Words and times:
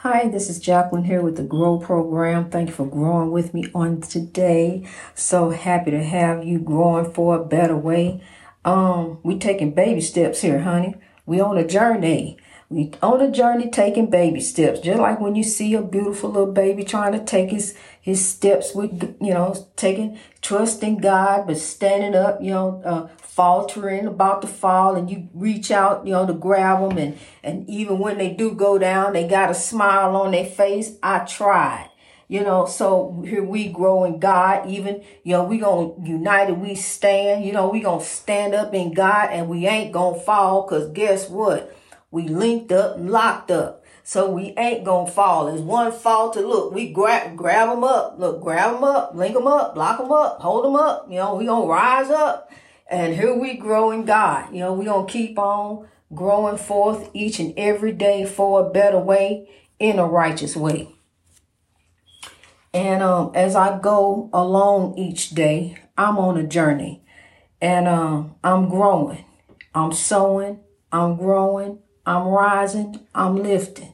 Hi, 0.00 0.28
this 0.28 0.50
is 0.50 0.58
Jacqueline 0.58 1.04
here 1.04 1.22
with 1.22 1.38
the 1.38 1.42
Grow 1.42 1.78
Program. 1.78 2.50
Thank 2.50 2.68
you 2.68 2.74
for 2.74 2.86
growing 2.86 3.30
with 3.30 3.54
me 3.54 3.70
on 3.74 4.02
today. 4.02 4.86
So 5.14 5.48
happy 5.48 5.90
to 5.90 6.04
have 6.04 6.44
you 6.44 6.58
growing 6.58 7.10
for 7.10 7.34
a 7.34 7.44
better 7.44 7.78
way. 7.78 8.22
Um, 8.62 9.20
we 9.22 9.38
taking 9.38 9.72
baby 9.72 10.02
steps 10.02 10.42
here, 10.42 10.60
honey. 10.60 10.96
We 11.24 11.40
on 11.40 11.56
a 11.56 11.66
journey. 11.66 12.36
We 12.68 12.90
on 13.00 13.20
a 13.20 13.30
journey 13.30 13.70
taking 13.70 14.10
baby 14.10 14.40
steps, 14.40 14.80
just 14.80 14.98
like 14.98 15.20
when 15.20 15.36
you 15.36 15.44
see 15.44 15.74
a 15.74 15.82
beautiful 15.82 16.30
little 16.30 16.52
baby 16.52 16.82
trying 16.82 17.12
to 17.12 17.24
take 17.24 17.50
his 17.50 17.76
his 18.00 18.26
steps 18.26 18.74
with 18.74 19.16
you 19.20 19.32
know 19.32 19.68
taking 19.76 20.18
trusting 20.40 20.98
God, 20.98 21.46
but 21.46 21.58
standing 21.58 22.16
up, 22.16 22.42
you 22.42 22.50
know, 22.50 22.82
uh, 22.84 23.06
faltering 23.18 24.06
about 24.06 24.42
to 24.42 24.48
fall, 24.48 24.96
and 24.96 25.08
you 25.08 25.28
reach 25.32 25.70
out, 25.70 26.06
you 26.06 26.12
know, 26.12 26.26
to 26.26 26.32
grab 26.32 26.80
them, 26.80 26.98
and 26.98 27.16
and 27.44 27.70
even 27.70 28.00
when 28.00 28.18
they 28.18 28.32
do 28.32 28.52
go 28.52 28.78
down, 28.78 29.12
they 29.12 29.28
got 29.28 29.50
a 29.50 29.54
smile 29.54 30.16
on 30.16 30.32
their 30.32 30.46
face. 30.46 30.96
I 31.04 31.20
tried. 31.20 31.90
You 32.28 32.42
know, 32.42 32.66
so 32.66 33.22
here 33.24 33.44
we 33.44 33.68
grow 33.68 34.02
in 34.02 34.18
God, 34.18 34.68
even, 34.68 35.04
you 35.22 35.34
know, 35.34 35.44
we 35.44 35.58
gonna 35.58 35.92
united 36.04 36.54
we 36.54 36.74
stand, 36.74 37.44
you 37.44 37.52
know, 37.52 37.68
we 37.68 37.78
gonna 37.78 38.02
stand 38.02 38.52
up 38.52 38.74
in 38.74 38.92
God 38.92 39.28
and 39.30 39.48
we 39.48 39.68
ain't 39.68 39.92
gonna 39.92 40.18
fall, 40.18 40.64
cause 40.64 40.90
guess 40.90 41.28
what? 41.30 41.72
We 42.16 42.28
linked 42.28 42.72
up 42.72 42.96
locked 42.98 43.50
up. 43.50 43.84
So 44.02 44.30
we 44.30 44.54
ain't 44.56 44.84
gonna 44.84 45.10
fall. 45.10 45.48
It's 45.48 45.60
one 45.60 45.92
fall 45.92 46.30
to 46.30 46.40
look. 46.40 46.72
We 46.72 46.90
grab 46.90 47.36
grab 47.36 47.68
them 47.68 47.84
up. 47.84 48.18
Look, 48.18 48.40
grab 48.40 48.72
them 48.72 48.84
up, 48.84 49.14
link 49.14 49.34
them 49.34 49.46
up, 49.46 49.76
lock 49.76 49.98
them 49.98 50.10
up, 50.10 50.40
hold 50.40 50.64
them 50.64 50.76
up. 50.76 51.08
You 51.10 51.16
know, 51.16 51.34
we 51.34 51.44
gonna 51.44 51.66
rise 51.66 52.08
up. 52.08 52.50
And 52.90 53.12
here 53.12 53.34
we 53.34 53.58
grow 53.58 53.90
in 53.90 54.06
God. 54.06 54.50
You 54.50 54.60
know, 54.60 54.72
we 54.72 54.86
gonna 54.86 55.06
keep 55.06 55.38
on 55.38 55.88
growing 56.14 56.56
forth 56.56 57.10
each 57.12 57.38
and 57.38 57.52
every 57.58 57.92
day 57.92 58.24
for 58.24 58.64
a 58.64 58.70
better 58.70 58.98
way 58.98 59.50
in 59.78 59.98
a 59.98 60.06
righteous 60.06 60.56
way. 60.56 60.94
And 62.72 63.02
um, 63.02 63.32
as 63.34 63.54
I 63.54 63.78
go 63.78 64.30
along 64.32 64.96
each 64.96 65.32
day, 65.32 65.76
I'm 65.98 66.16
on 66.16 66.38
a 66.38 66.44
journey 66.44 67.02
and 67.60 67.86
um, 67.86 68.36
I'm 68.42 68.70
growing. 68.70 69.22
I'm 69.74 69.92
sowing, 69.92 70.60
I'm 70.90 71.18
growing, 71.18 71.80
I'm 72.06 72.28
rising, 72.28 73.06
I'm 73.14 73.36
lifting. 73.36 73.92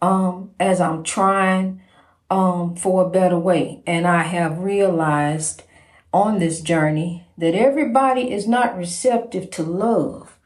Um, 0.00 0.52
as 0.58 0.80
I'm 0.80 1.02
trying 1.02 1.82
um, 2.30 2.76
for 2.76 3.04
a 3.04 3.10
better 3.10 3.38
way. 3.38 3.82
And 3.86 4.06
I 4.06 4.22
have 4.22 4.60
realized 4.60 5.64
on 6.12 6.38
this 6.38 6.60
journey 6.60 7.26
that 7.36 7.54
everybody 7.54 8.32
is 8.32 8.48
not 8.48 8.76
receptive 8.76 9.50
to 9.50 9.62
love 9.62 10.38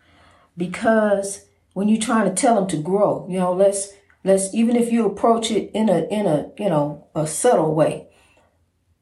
because 0.57 1.47
when 1.73 1.89
you're 1.89 2.01
trying 2.01 2.29
to 2.29 2.35
tell 2.35 2.55
them 2.55 2.67
to 2.69 2.77
grow, 2.77 3.27
you 3.29 3.39
know, 3.39 3.53
let's 3.53 3.93
let's 4.23 4.55
even 4.55 4.77
if 4.77 4.91
you 4.93 5.07
approach 5.07 5.51
it 5.51 5.71
in 5.75 5.89
a 5.89 6.07
in 6.09 6.27
a 6.27 6.51
you 6.59 6.69
know 6.69 7.07
a 7.15 7.27
subtle 7.27 7.75
way. 7.75 8.09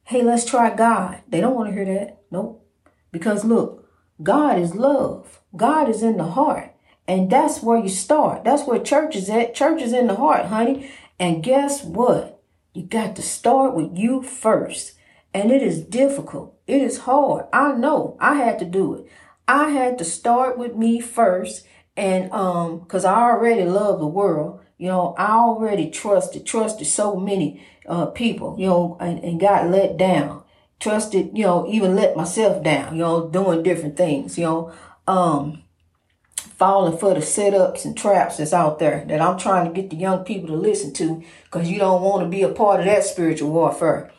Hey, 0.05 0.23
let's 0.23 0.45
try 0.45 0.75
God. 0.75 1.23
They 1.29 1.41
don't 1.41 1.55
want 1.55 1.69
to 1.69 1.75
hear 1.75 1.85
that. 1.85 2.23
Nope. 2.31 2.67
Because 3.13 3.45
look, 3.45 3.89
God 4.23 4.59
is 4.59 4.75
love. 4.75 5.41
God 5.57 5.89
is 5.89 6.03
in 6.03 6.17
the 6.17 6.25
heart. 6.25 6.72
And 7.09 7.31
that's 7.31 7.63
where 7.63 7.79
you 7.79 7.89
start. 7.89 8.45
That's 8.45 8.65
where 8.65 8.79
church 8.79 9.17
is 9.17 9.29
at. 9.29 9.55
Church 9.55 9.83
is 9.83 9.93
in 9.93 10.07
the 10.07 10.15
heart, 10.17 10.47
honey. 10.47 10.91
And 11.19 11.43
guess 11.43 11.85
what? 11.85 12.41
You 12.75 12.85
got 12.85 13.17
to 13.17 13.23
start 13.23 13.75
with 13.75 13.97
you 13.97 14.23
first. 14.23 14.93
And 15.35 15.51
it 15.51 15.63
is 15.63 15.83
difficult. 15.83 16.59
It 16.67 16.81
is 16.83 16.99
hard. 17.01 17.47
I 17.53 17.73
know. 17.73 18.17
I 18.21 18.35
had 18.35 18.59
to 18.61 18.65
do 18.65 18.95
it. 18.95 19.07
I 19.49 19.71
had 19.71 19.99
to 19.99 20.05
start 20.05 20.59
with 20.59 20.77
me 20.77 21.01
first. 21.01 21.67
And 21.97 22.31
um, 22.33 22.81
because 22.81 23.05
I 23.05 23.15
already 23.15 23.65
love 23.65 23.99
the 23.99 24.07
world. 24.07 24.61
You 24.79 24.89
know, 24.89 25.15
I 25.17 25.33
already 25.33 25.91
trusted, 25.91 26.45
trusted 26.47 26.87
so 26.87 27.17
many 27.17 27.65
uh 27.87 28.07
people, 28.07 28.57
you 28.59 28.67
know, 28.67 28.97
and, 29.01 29.19
and 29.23 29.41
got 29.41 29.69
let 29.69 29.97
down. 29.97 30.43
Trusted, 30.81 31.37
you 31.39 31.45
know, 31.45 31.67
even 31.69 31.95
let 31.95 32.17
myself 32.17 32.63
down, 32.65 32.95
you 32.97 33.03
know, 33.03 33.29
doing 33.29 33.63
different 33.63 33.97
things, 33.97 34.39
you 34.39 34.45
know. 34.45 34.73
Um 35.07 35.62
falling 36.63 36.97
for 36.97 37.13
the 37.13 37.19
setups 37.19 37.85
and 37.85 37.99
traps 37.99 38.37
that's 38.37 38.53
out 38.53 38.79
there 38.79 39.05
that 39.09 39.21
I'm 39.21 39.37
trying 39.37 39.67
to 39.67 39.73
get 39.73 39.91
the 39.91 39.97
young 39.97 40.23
people 40.23 40.47
to 40.47 40.55
listen 40.55 40.93
to 40.93 41.21
because 41.43 41.69
you 41.69 41.81
don't 41.81 42.03
want 42.03 42.23
to 42.23 42.29
be 42.29 42.43
a 42.43 42.51
part 42.51 42.79
of 42.79 42.87
that 42.87 43.03
spiritual 43.03 43.51
warfare. 43.51 44.13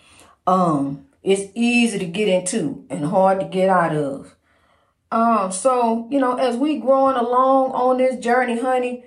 Um, 0.45 1.05
it's 1.21 1.49
easy 1.55 1.99
to 1.99 2.05
get 2.05 2.27
into 2.27 2.85
and 2.89 3.05
hard 3.05 3.39
to 3.39 3.45
get 3.45 3.69
out 3.69 3.95
of. 3.95 4.35
Um, 5.09 5.53
so, 5.53 6.09
you 6.11 6.19
know, 6.19 6.35
as 6.35 6.57
we 6.57 6.79
growing 6.79 7.15
along 7.15 7.71
on 7.71 7.97
this 7.97 8.21
journey, 8.21 8.59
honey, 8.59 9.05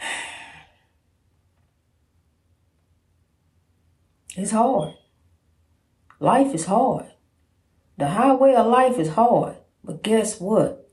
it's 4.34 4.52
hard. 4.52 4.94
Life 6.20 6.54
is 6.54 6.64
hard. 6.64 7.04
The 7.98 8.08
highway 8.08 8.54
of 8.54 8.66
life 8.66 8.98
is 8.98 9.10
hard. 9.10 9.58
But 9.84 10.02
guess 10.02 10.40
what? 10.40 10.85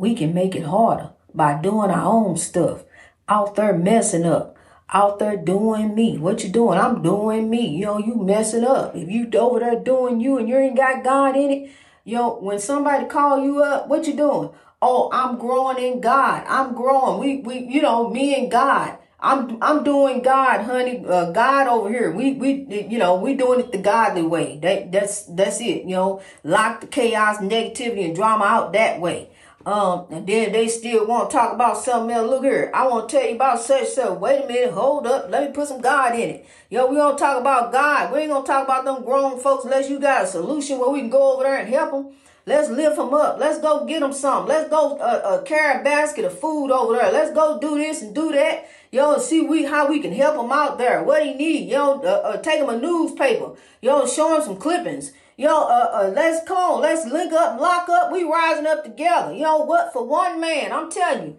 We 0.00 0.14
can 0.14 0.32
make 0.32 0.56
it 0.56 0.64
harder 0.64 1.10
by 1.34 1.60
doing 1.60 1.90
our 1.90 2.10
own 2.10 2.36
stuff. 2.36 2.84
Out 3.28 3.54
there 3.54 3.76
messing 3.76 4.24
up. 4.24 4.56
Out 4.92 5.18
there 5.18 5.36
doing 5.36 5.94
me. 5.94 6.18
What 6.18 6.42
you 6.42 6.48
doing? 6.48 6.78
I'm 6.78 7.02
doing 7.02 7.48
me. 7.50 7.68
You 7.76 7.84
know, 7.84 7.98
you 7.98 8.16
messing 8.16 8.64
up. 8.64 8.96
If 8.96 9.08
you 9.10 9.30
over 9.38 9.60
there 9.60 9.78
doing 9.78 10.20
you 10.20 10.38
and 10.38 10.48
you 10.48 10.56
ain't 10.56 10.76
got 10.76 11.04
God 11.04 11.36
in 11.36 11.50
it, 11.50 11.70
you 12.04 12.16
know, 12.16 12.36
when 12.40 12.58
somebody 12.58 13.06
call 13.06 13.44
you 13.44 13.62
up, 13.62 13.88
what 13.88 14.06
you 14.06 14.16
doing? 14.16 14.50
Oh, 14.82 15.10
I'm 15.12 15.38
growing 15.38 15.78
in 15.78 16.00
God. 16.00 16.44
I'm 16.48 16.74
growing. 16.74 17.20
We, 17.20 17.36
we, 17.42 17.72
you 17.72 17.82
know, 17.82 18.08
me 18.08 18.34
and 18.34 18.50
God. 18.50 18.96
I'm, 19.20 19.62
I'm 19.62 19.84
doing 19.84 20.22
God, 20.22 20.62
honey. 20.62 21.04
Uh, 21.06 21.30
God 21.30 21.66
over 21.68 21.90
here. 21.90 22.10
We, 22.10 22.32
we, 22.32 22.86
you 22.88 22.98
know, 22.98 23.16
we 23.16 23.34
doing 23.34 23.60
it 23.60 23.70
the 23.70 23.78
godly 23.78 24.22
way. 24.22 24.58
That, 24.62 24.90
that's, 24.90 25.24
that's 25.24 25.60
it. 25.60 25.82
You 25.82 25.94
know, 25.94 26.22
lock 26.42 26.80
the 26.80 26.86
chaos, 26.86 27.36
negativity, 27.36 28.06
and 28.06 28.16
drama 28.16 28.46
out 28.46 28.72
that 28.72 28.98
way. 28.98 29.28
Um, 29.66 30.06
and 30.10 30.26
then 30.26 30.52
they 30.52 30.68
still 30.68 31.06
want 31.06 31.28
to 31.28 31.36
talk 31.36 31.52
about 31.52 31.76
something 31.76 32.16
else. 32.16 32.30
Look 32.30 32.44
here, 32.44 32.70
I 32.72 32.86
want 32.86 33.08
to 33.08 33.16
tell 33.16 33.28
you 33.28 33.34
about 33.34 33.60
such 33.60 33.88
stuff. 33.88 34.18
Wait 34.18 34.44
a 34.44 34.46
minute, 34.46 34.72
hold 34.72 35.06
up. 35.06 35.30
Let 35.30 35.48
me 35.48 35.52
put 35.54 35.68
some 35.68 35.82
God 35.82 36.14
in 36.14 36.30
it. 36.30 36.46
Yo, 36.70 36.86
we 36.86 36.96
gonna 36.96 37.18
talk 37.18 37.38
about 37.38 37.70
God. 37.70 38.12
We 38.12 38.20
ain't 38.20 38.30
gonna 38.30 38.46
talk 38.46 38.64
about 38.64 38.86
them 38.86 39.04
grown 39.04 39.38
folks 39.38 39.64
unless 39.64 39.90
you 39.90 40.00
got 40.00 40.24
a 40.24 40.26
solution 40.26 40.78
where 40.78 40.88
we 40.88 41.00
can 41.00 41.10
go 41.10 41.34
over 41.34 41.42
there 41.42 41.58
and 41.58 41.68
help 41.68 41.92
them. 41.92 42.12
Let's 42.46 42.70
lift 42.70 42.96
them 42.96 43.12
up. 43.12 43.38
Let's 43.38 43.60
go 43.60 43.84
get 43.84 44.00
them 44.00 44.14
some. 44.14 44.46
Let's 44.46 44.70
go 44.70 44.96
uh, 44.96 45.02
uh, 45.02 45.42
carry 45.42 45.80
a 45.80 45.84
basket 45.84 46.24
of 46.24 46.38
food 46.38 46.70
over 46.70 46.94
there. 46.94 47.12
Let's 47.12 47.32
go 47.32 47.60
do 47.60 47.76
this 47.76 48.00
and 48.00 48.14
do 48.14 48.32
that. 48.32 48.66
Yo, 48.90 49.18
see 49.18 49.42
we 49.42 49.64
how 49.64 49.88
we 49.88 50.00
can 50.00 50.12
help 50.12 50.36
them 50.36 50.50
out 50.50 50.78
there. 50.78 51.02
What 51.02 51.24
he 51.24 51.34
need? 51.34 51.68
Yo, 51.68 52.00
uh, 52.00 52.06
uh, 52.06 52.36
take 52.38 52.60
him 52.60 52.70
a 52.70 52.78
newspaper. 52.78 53.52
Yo, 53.82 54.06
show 54.06 54.34
him 54.34 54.42
some 54.42 54.56
clippings. 54.56 55.12
Yo, 55.40 55.48
uh, 55.48 55.90
uh, 55.94 56.12
let's 56.14 56.46
come, 56.46 56.82
let's 56.82 57.06
link 57.06 57.32
up, 57.32 57.58
lock 57.58 57.88
up. 57.88 58.12
We 58.12 58.24
rising 58.24 58.66
up 58.66 58.84
together. 58.84 59.32
You 59.32 59.44
know 59.44 59.60
what? 59.60 59.90
For 59.90 60.04
one 60.04 60.38
man, 60.38 60.70
I'm 60.70 60.90
telling 60.90 61.28
you, 61.28 61.36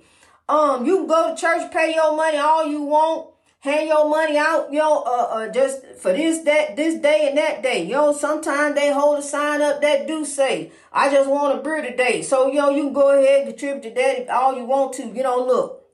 um, 0.50 0.88
you 0.88 0.98
can 0.98 1.08
go 1.08 1.30
to 1.30 1.40
church, 1.40 1.72
pay 1.72 1.94
your 1.94 2.16
money 2.16 2.40
all 2.40 2.66
you 2.66 2.82
want, 2.82 3.30
hand 3.60 3.90
your 3.90 4.10
money 4.10 4.40
out, 4.40 4.74
you 4.74 4.80
know, 4.80 5.04
uh, 5.04 5.28
uh, 5.30 5.50
just 5.50 5.86
for 6.00 6.14
this, 6.14 6.40
that, 6.46 6.76
this 6.76 7.00
day 7.00 7.28
and 7.30 7.38
that 7.38 7.62
day. 7.62 7.84
You 7.84 7.92
know, 7.92 8.12
sometimes 8.12 8.74
they 8.74 8.92
hold 8.92 9.20
a 9.20 9.22
sign 9.22 9.62
up 9.62 9.84
that 9.84 10.08
do 10.08 10.26
say, 10.26 10.72
I 10.92 11.12
just 11.12 11.30
want 11.30 11.60
a 11.60 11.62
beer 11.62 11.84
today. 11.84 12.24
So, 12.24 12.48
you 12.48 12.56
know, 12.56 12.72
you 12.72 12.86
can 12.86 12.94
go 12.94 13.12
ahead 13.12 13.42
and 13.42 13.50
contribute 13.52 13.84
to 13.84 14.02
that 14.02 14.30
all 14.30 14.58
you 14.58 14.66
want 14.66 14.94
to. 14.94 15.04
You 15.04 15.22
know, 15.22 15.46
look, 15.46 15.86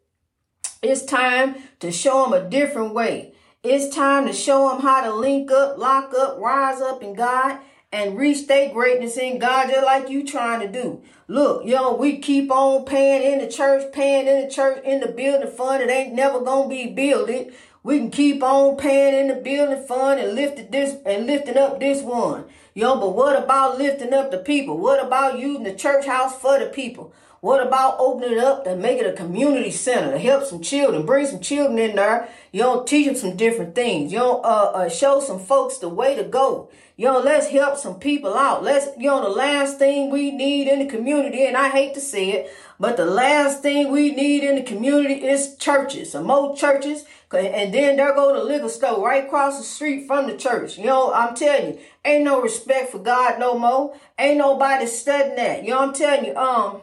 it's 0.81 1.03
time 1.03 1.57
to 1.81 1.91
show 1.91 2.23
them 2.23 2.31
a 2.41 2.49
different 2.49 2.93
way. 2.93 3.33
It's 3.63 3.93
time 3.93 4.27
to 4.27 4.33
show 4.33 4.69
them 4.69 4.79
how 4.79 5.01
to 5.01 5.13
link 5.13 5.51
up, 5.51 5.77
lock 5.77 6.13
up, 6.17 6.39
rise 6.39 6.79
up 6.79 7.03
in 7.03 7.13
God 7.13 7.59
and 7.97 8.15
reach 8.15 8.45
their 8.45 8.71
greatness 8.71 9.17
in 9.17 9.39
God 9.39 9.69
just 9.69 9.83
like 9.83 10.07
you 10.07 10.23
trying 10.23 10.59
to 10.59 10.67
do. 10.67 11.01
Look, 11.27 11.65
yo, 11.65 11.95
we 11.95 12.19
keep 12.19 12.51
on 12.51 12.85
paying 12.85 13.33
in 13.33 13.39
the 13.39 13.51
church, 13.51 13.91
paying 13.91 14.27
in 14.27 14.45
the 14.45 14.53
church, 14.53 14.83
in 14.85 14.99
the 14.99 15.07
building 15.07 15.49
fund. 15.49 15.81
It 15.81 15.89
ain't 15.89 16.13
never 16.13 16.39
gonna 16.41 16.69
be 16.69 16.85
builded. 16.85 17.55
We 17.81 17.97
can 17.97 18.11
keep 18.11 18.43
on 18.43 18.77
paying 18.77 19.15
in 19.15 19.35
the 19.35 19.41
building 19.41 19.83
fund 19.87 20.19
and 20.19 20.35
lifting 20.35 20.69
this 20.69 20.97
and 21.07 21.25
lifting 21.25 21.57
up 21.57 21.79
this 21.79 22.03
one. 22.03 22.45
Yo, 22.75 22.99
but 22.99 23.15
what 23.15 23.35
about 23.35 23.79
lifting 23.79 24.13
up 24.13 24.29
the 24.29 24.37
people? 24.37 24.77
What 24.77 25.03
about 25.03 25.39
using 25.39 25.63
the 25.63 25.73
church 25.73 26.05
house 26.05 26.37
for 26.37 26.59
the 26.59 26.67
people? 26.67 27.11
What 27.41 27.65
about 27.65 27.97
opening 27.99 28.33
it 28.33 28.37
up 28.39 28.63
to 28.63 28.75
make 28.75 28.99
it 28.99 29.05
a 29.05 29.13
community 29.13 29.69
center 29.69 30.11
to 30.11 30.17
help 30.17 30.45
some 30.45 30.61
children, 30.61 31.05
bring 31.05 31.27
some 31.27 31.39
children 31.39 31.77
in 31.77 31.95
there, 31.95 32.29
you 32.51 32.61
know, 32.61 32.83
teach 32.83 33.05
them 33.05 33.15
some 33.15 33.37
different 33.37 33.75
things, 33.75 34.11
you 34.11 34.17
know, 34.17 34.41
uh, 34.41 34.71
uh, 34.73 34.89
show 34.89 35.19
some 35.19 35.39
folks 35.39 35.77
the 35.77 35.89
way 35.89 36.15
to 36.15 36.23
go. 36.23 36.69
You 36.95 37.05
know, 37.05 37.19
let's 37.19 37.47
help 37.49 37.77
some 37.77 37.99
people 37.99 38.35
out. 38.35 38.63
Let's, 38.63 38.87
you 38.97 39.05
know, 39.05 39.21
the 39.21 39.29
last 39.29 39.77
thing 39.77 40.09
we 40.09 40.31
need 40.31 40.67
in 40.67 40.79
the 40.79 40.87
community, 40.87 41.45
and 41.45 41.55
I 41.55 41.69
hate 41.69 41.93
to 41.93 42.01
say 42.01 42.31
it, 42.31 42.51
but 42.79 42.97
the 42.97 43.05
last 43.05 43.61
thing 43.61 43.91
we 43.91 44.09
need 44.11 44.43
in 44.43 44.55
the 44.55 44.63
community 44.63 45.27
is 45.27 45.55
churches, 45.57 46.13
some 46.13 46.25
more 46.25 46.55
churches, 46.55 47.05
and 47.31 47.71
then 47.71 47.97
there 47.97 48.15
go 48.15 48.33
the 48.33 48.43
liquor 48.43 48.69
store 48.69 49.05
right 49.05 49.25
across 49.25 49.59
the 49.59 49.63
street 49.63 50.07
from 50.07 50.25
the 50.25 50.35
church. 50.35 50.79
You 50.79 50.85
know, 50.85 51.13
I'm 51.13 51.35
telling 51.35 51.73
you, 51.73 51.79
ain't 52.03 52.23
no 52.23 52.41
respect 52.41 52.91
for 52.91 52.99
God 52.99 53.39
no 53.39 53.59
more. 53.59 53.95
Ain't 54.17 54.39
nobody 54.39 54.87
studying 54.87 55.35
that. 55.35 55.63
You 55.63 55.71
know, 55.71 55.79
I'm 55.79 55.93
telling 55.93 56.25
you, 56.25 56.35
um, 56.35 56.81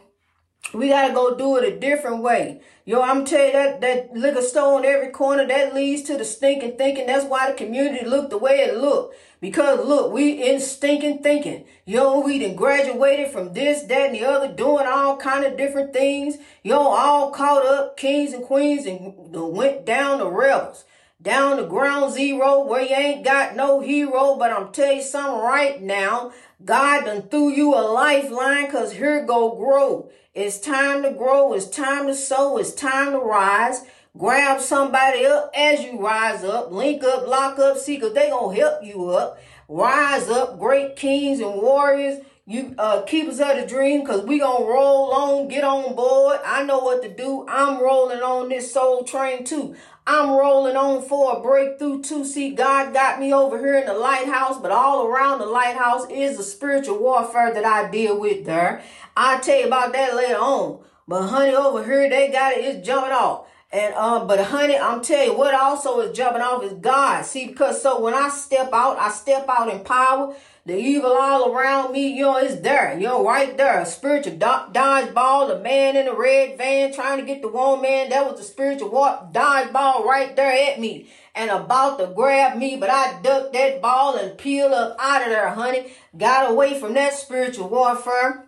We 0.72 0.88
gotta 0.88 1.12
go 1.12 1.36
do 1.36 1.56
it 1.56 1.72
a 1.72 1.78
different 1.78 2.22
way. 2.22 2.60
Yo, 2.84 3.00
I'm 3.00 3.24
tell 3.24 3.46
you 3.46 3.52
that 3.52 3.80
that 3.80 4.12
liquor 4.14 4.42
store 4.42 4.78
on 4.78 4.84
every 4.84 5.10
corner 5.10 5.46
that 5.46 5.74
leads 5.74 6.02
to 6.02 6.16
the 6.16 6.24
stinking 6.24 6.76
thinking. 6.76 7.06
That's 7.06 7.24
why 7.24 7.50
the 7.50 7.56
community 7.56 8.04
look 8.04 8.30
the 8.30 8.38
way 8.38 8.58
it 8.58 8.76
look. 8.76 9.14
Because 9.40 9.86
look, 9.86 10.12
we 10.12 10.42
in 10.42 10.60
stinking 10.60 11.22
thinking. 11.22 11.64
Yo, 11.84 12.20
we 12.20 12.38
done 12.38 12.56
graduated 12.56 13.30
from 13.30 13.52
this, 13.52 13.82
that, 13.82 14.06
and 14.06 14.14
the 14.14 14.24
other, 14.24 14.52
doing 14.52 14.86
all 14.86 15.16
kind 15.16 15.44
of 15.44 15.56
different 15.56 15.92
things. 15.92 16.38
Yo, 16.62 16.78
all 16.78 17.30
caught 17.30 17.64
up, 17.64 17.96
kings 17.96 18.32
and 18.32 18.42
queens, 18.42 18.86
and 18.86 19.14
went 19.32 19.84
down 19.84 20.18
the 20.18 20.28
rebels 20.28 20.84
down 21.24 21.56
to 21.56 21.64
ground 21.64 22.12
zero 22.12 22.64
where 22.64 22.82
you 22.82 22.94
ain't 22.94 23.24
got 23.24 23.56
no 23.56 23.80
hero. 23.80 24.36
But 24.36 24.52
I'm 24.52 24.70
tell 24.70 24.92
you 24.92 25.02
something 25.02 25.40
right 25.40 25.82
now. 25.82 26.32
God 26.64 27.06
done 27.06 27.22
threw 27.22 27.50
you 27.50 27.74
a 27.74 27.80
lifeline 27.80 28.70
cause 28.70 28.92
here 28.92 29.24
go 29.26 29.56
grow. 29.56 30.10
It's 30.34 30.60
time 30.60 31.02
to 31.02 31.10
grow. 31.10 31.54
It's 31.54 31.68
time 31.68 32.06
to 32.06 32.14
sow. 32.14 32.58
It's 32.58 32.74
time 32.74 33.12
to 33.12 33.18
rise. 33.18 33.84
Grab 34.16 34.60
somebody 34.60 35.26
up 35.26 35.50
as 35.56 35.82
you 35.82 35.98
rise 35.98 36.44
up. 36.44 36.70
Link 36.70 37.02
up, 37.02 37.26
lock 37.26 37.58
up, 37.58 37.78
see, 37.78 37.98
cause 37.98 38.12
they 38.12 38.30
gonna 38.30 38.54
help 38.54 38.84
you 38.84 39.10
up. 39.10 39.38
Rise 39.66 40.28
up, 40.28 40.58
great 40.58 40.94
kings 40.94 41.40
and 41.40 41.54
warriors. 41.54 42.18
You 42.46 42.74
uh, 42.76 43.00
keep 43.02 43.26
us 43.26 43.40
of 43.40 43.66
dream 43.66 44.00
because 44.02 44.22
we 44.26 44.38
gonna 44.38 44.66
roll 44.66 45.12
on, 45.12 45.48
get 45.48 45.64
on 45.64 45.94
board. 45.94 46.40
I 46.44 46.62
know 46.62 46.80
what 46.80 47.02
to 47.02 47.08
do. 47.08 47.46
I'm 47.48 47.82
rolling 47.82 48.20
on 48.20 48.50
this 48.50 48.70
soul 48.70 49.02
train 49.02 49.44
too. 49.44 49.74
I'm 50.06 50.28
rolling 50.28 50.76
on 50.76 51.00
for 51.00 51.38
a 51.38 51.40
breakthrough 51.40 52.02
too. 52.02 52.22
See, 52.26 52.50
God 52.50 52.92
got 52.92 53.18
me 53.18 53.32
over 53.32 53.58
here 53.58 53.78
in 53.78 53.86
the 53.86 53.94
lighthouse, 53.94 54.58
but 54.58 54.72
all 54.72 55.06
around 55.06 55.38
the 55.38 55.46
lighthouse 55.46 56.06
is 56.10 56.36
the 56.36 56.42
spiritual 56.42 56.98
warfare 56.98 57.54
that 57.54 57.64
I 57.64 57.90
deal 57.90 58.20
with 58.20 58.44
there. 58.44 58.82
I'll 59.16 59.40
tell 59.40 59.60
you 59.60 59.66
about 59.66 59.94
that 59.94 60.14
later 60.14 60.36
on. 60.36 60.84
But 61.08 61.28
honey, 61.28 61.54
over 61.54 61.82
here 61.82 62.10
they 62.10 62.30
got 62.30 62.52
it, 62.52 62.64
it's 62.66 62.86
jumping 62.86 63.12
off. 63.12 63.46
And 63.72 63.94
um, 63.94 64.26
but 64.26 64.38
honey, 64.38 64.78
I'm 64.78 65.02
telling 65.02 65.30
you, 65.30 65.38
what 65.38 65.54
also 65.54 65.98
is 66.00 66.14
jumping 66.14 66.42
off 66.42 66.62
is 66.62 66.74
God. 66.74 67.24
See, 67.24 67.46
because 67.46 67.82
so 67.82 68.02
when 68.02 68.12
I 68.12 68.28
step 68.28 68.68
out, 68.74 68.98
I 68.98 69.08
step 69.08 69.46
out 69.48 69.72
in 69.72 69.80
power. 69.80 70.36
The 70.66 70.78
evil 70.78 71.12
all 71.12 71.52
around 71.52 71.92
me, 71.92 72.18
know, 72.18 72.38
is 72.38 72.62
there. 72.62 72.96
Know, 72.98 73.22
right 73.22 73.54
there. 73.54 73.80
A 73.80 73.84
spiritual 73.84 74.32
do- 74.32 74.72
dodgeball, 74.72 75.48
the 75.48 75.58
man 75.58 75.94
in 75.94 76.06
the 76.06 76.14
red 76.14 76.56
van 76.56 76.90
trying 76.94 77.20
to 77.20 77.26
get 77.26 77.42
the 77.42 77.48
one 77.48 77.82
man. 77.82 78.08
That 78.08 78.24
was 78.24 78.38
the 78.38 78.44
spiritual 78.44 78.88
wa- 78.90 79.30
dodgeball 79.30 80.06
right 80.06 80.34
there 80.34 80.70
at 80.70 80.80
me. 80.80 81.10
And 81.34 81.50
about 81.50 81.98
to 81.98 82.06
grab 82.06 82.56
me, 82.56 82.76
but 82.76 82.88
I 82.88 83.20
ducked 83.20 83.52
that 83.52 83.82
ball 83.82 84.16
and 84.16 84.38
peeled 84.38 84.72
up 84.72 84.96
out 84.98 85.22
of 85.22 85.28
there, 85.28 85.50
honey. 85.50 85.92
Got 86.16 86.50
away 86.50 86.80
from 86.80 86.94
that 86.94 87.12
spiritual 87.12 87.68
warfare. 87.68 88.46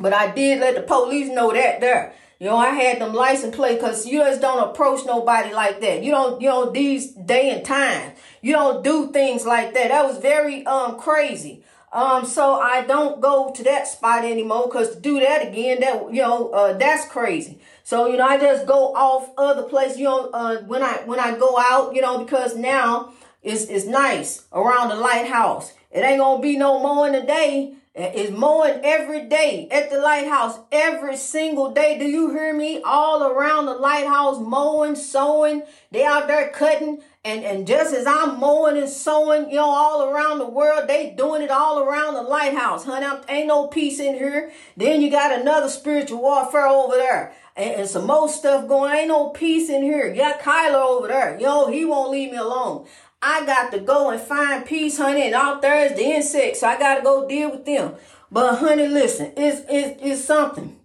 But 0.00 0.14
I 0.14 0.30
did 0.30 0.60
let 0.60 0.76
the 0.76 0.82
police 0.82 1.28
know 1.28 1.52
that 1.52 1.80
there. 1.82 2.14
You 2.44 2.50
know, 2.50 2.58
I 2.58 2.72
had 2.72 3.00
them 3.00 3.14
license 3.14 3.56
plate 3.56 3.80
because 3.80 4.06
you 4.06 4.18
just 4.18 4.42
don't 4.42 4.68
approach 4.68 5.06
nobody 5.06 5.54
like 5.54 5.80
that. 5.80 6.02
You 6.02 6.10
don't, 6.10 6.42
you 6.42 6.48
know, 6.50 6.68
these 6.68 7.10
day 7.12 7.48
and 7.48 7.64
time. 7.64 8.12
You 8.42 8.52
don't 8.52 8.84
do 8.84 9.10
things 9.12 9.46
like 9.46 9.72
that. 9.72 9.88
That 9.88 10.04
was 10.04 10.18
very 10.18 10.66
um 10.66 10.98
crazy. 10.98 11.64
Um, 11.90 12.26
so 12.26 12.60
I 12.60 12.82
don't 12.82 13.22
go 13.22 13.50
to 13.50 13.62
that 13.64 13.88
spot 13.88 14.26
anymore 14.26 14.66
because 14.66 14.94
to 14.94 15.00
do 15.00 15.20
that 15.20 15.48
again, 15.48 15.80
that 15.80 16.12
you 16.12 16.20
know, 16.20 16.50
uh, 16.50 16.74
that's 16.74 17.08
crazy. 17.08 17.60
So 17.82 18.08
you 18.08 18.18
know, 18.18 18.26
I 18.26 18.36
just 18.36 18.66
go 18.66 18.94
off 18.94 19.30
other 19.38 19.62
place. 19.62 19.96
You 19.96 20.04
know, 20.04 20.28
uh, 20.34 20.58
when 20.64 20.82
I 20.82 20.96
when 21.06 21.20
I 21.20 21.38
go 21.38 21.58
out, 21.58 21.94
you 21.94 22.02
know, 22.02 22.22
because 22.22 22.54
now 22.54 23.14
it's 23.42 23.64
it's 23.70 23.86
nice 23.86 24.44
around 24.52 24.90
the 24.90 24.96
lighthouse. 24.96 25.72
It 25.90 26.00
ain't 26.00 26.18
gonna 26.18 26.42
be 26.42 26.58
no 26.58 26.78
more 26.78 27.06
in 27.06 27.14
the 27.14 27.22
day 27.22 27.76
is 27.94 28.30
mowing 28.32 28.80
every 28.82 29.26
day 29.26 29.68
at 29.70 29.88
the 29.88 29.98
lighthouse 30.00 30.58
every 30.72 31.16
single 31.16 31.70
day. 31.70 31.96
Do 31.96 32.06
you 32.06 32.30
hear 32.30 32.52
me? 32.52 32.82
All 32.82 33.22
around 33.22 33.66
the 33.66 33.74
lighthouse, 33.74 34.40
mowing, 34.40 34.96
sowing. 34.96 35.62
They 35.92 36.04
out 36.04 36.26
there 36.26 36.50
cutting. 36.50 37.02
And, 37.24 37.44
and 37.44 37.66
just 37.66 37.94
as 37.94 38.06
I'm 38.06 38.40
mowing 38.40 38.76
and 38.76 38.88
sowing, 38.88 39.48
you 39.48 39.56
know, 39.56 39.70
all 39.70 40.10
around 40.10 40.40
the 40.40 40.46
world, 40.46 40.88
they 40.88 41.14
doing 41.16 41.40
it 41.40 41.50
all 41.50 41.84
around 41.84 42.14
the 42.14 42.22
lighthouse, 42.22 42.84
honey. 42.84 43.06
I'm, 43.06 43.22
ain't 43.28 43.46
no 43.46 43.68
peace 43.68 44.00
in 44.00 44.14
here. 44.14 44.52
Then 44.76 45.00
you 45.00 45.10
got 45.10 45.40
another 45.40 45.68
spiritual 45.68 46.20
warfare 46.20 46.66
over 46.66 46.96
there. 46.96 47.32
And, 47.56 47.82
and 47.82 47.88
some 47.88 48.08
more 48.08 48.28
stuff 48.28 48.66
going. 48.66 48.92
Ain't 48.92 49.08
no 49.08 49.28
peace 49.30 49.70
in 49.70 49.84
here. 49.84 50.08
You 50.08 50.16
got 50.16 50.40
Kyler 50.40 50.74
over 50.74 51.06
there. 51.06 51.38
You 51.38 51.46
know, 51.46 51.70
he 51.70 51.84
won't 51.84 52.10
leave 52.10 52.32
me 52.32 52.38
alone. 52.38 52.86
I 53.26 53.46
got 53.46 53.72
to 53.72 53.80
go 53.80 54.10
and 54.10 54.20
find 54.20 54.66
peace, 54.66 54.98
honey, 54.98 55.32
and 55.32 55.62
there 55.62 55.86
is 55.86 55.96
the 55.96 56.04
insects. 56.04 56.60
So 56.60 56.68
I 56.68 56.78
got 56.78 56.96
to 56.96 57.02
go 57.02 57.26
deal 57.26 57.50
with 57.50 57.64
them. 57.64 57.94
But 58.30 58.56
honey, 58.56 58.86
listen, 58.86 59.32
it's, 59.34 59.62
it's, 59.68 60.02
it's 60.02 60.24
something. 60.24 60.78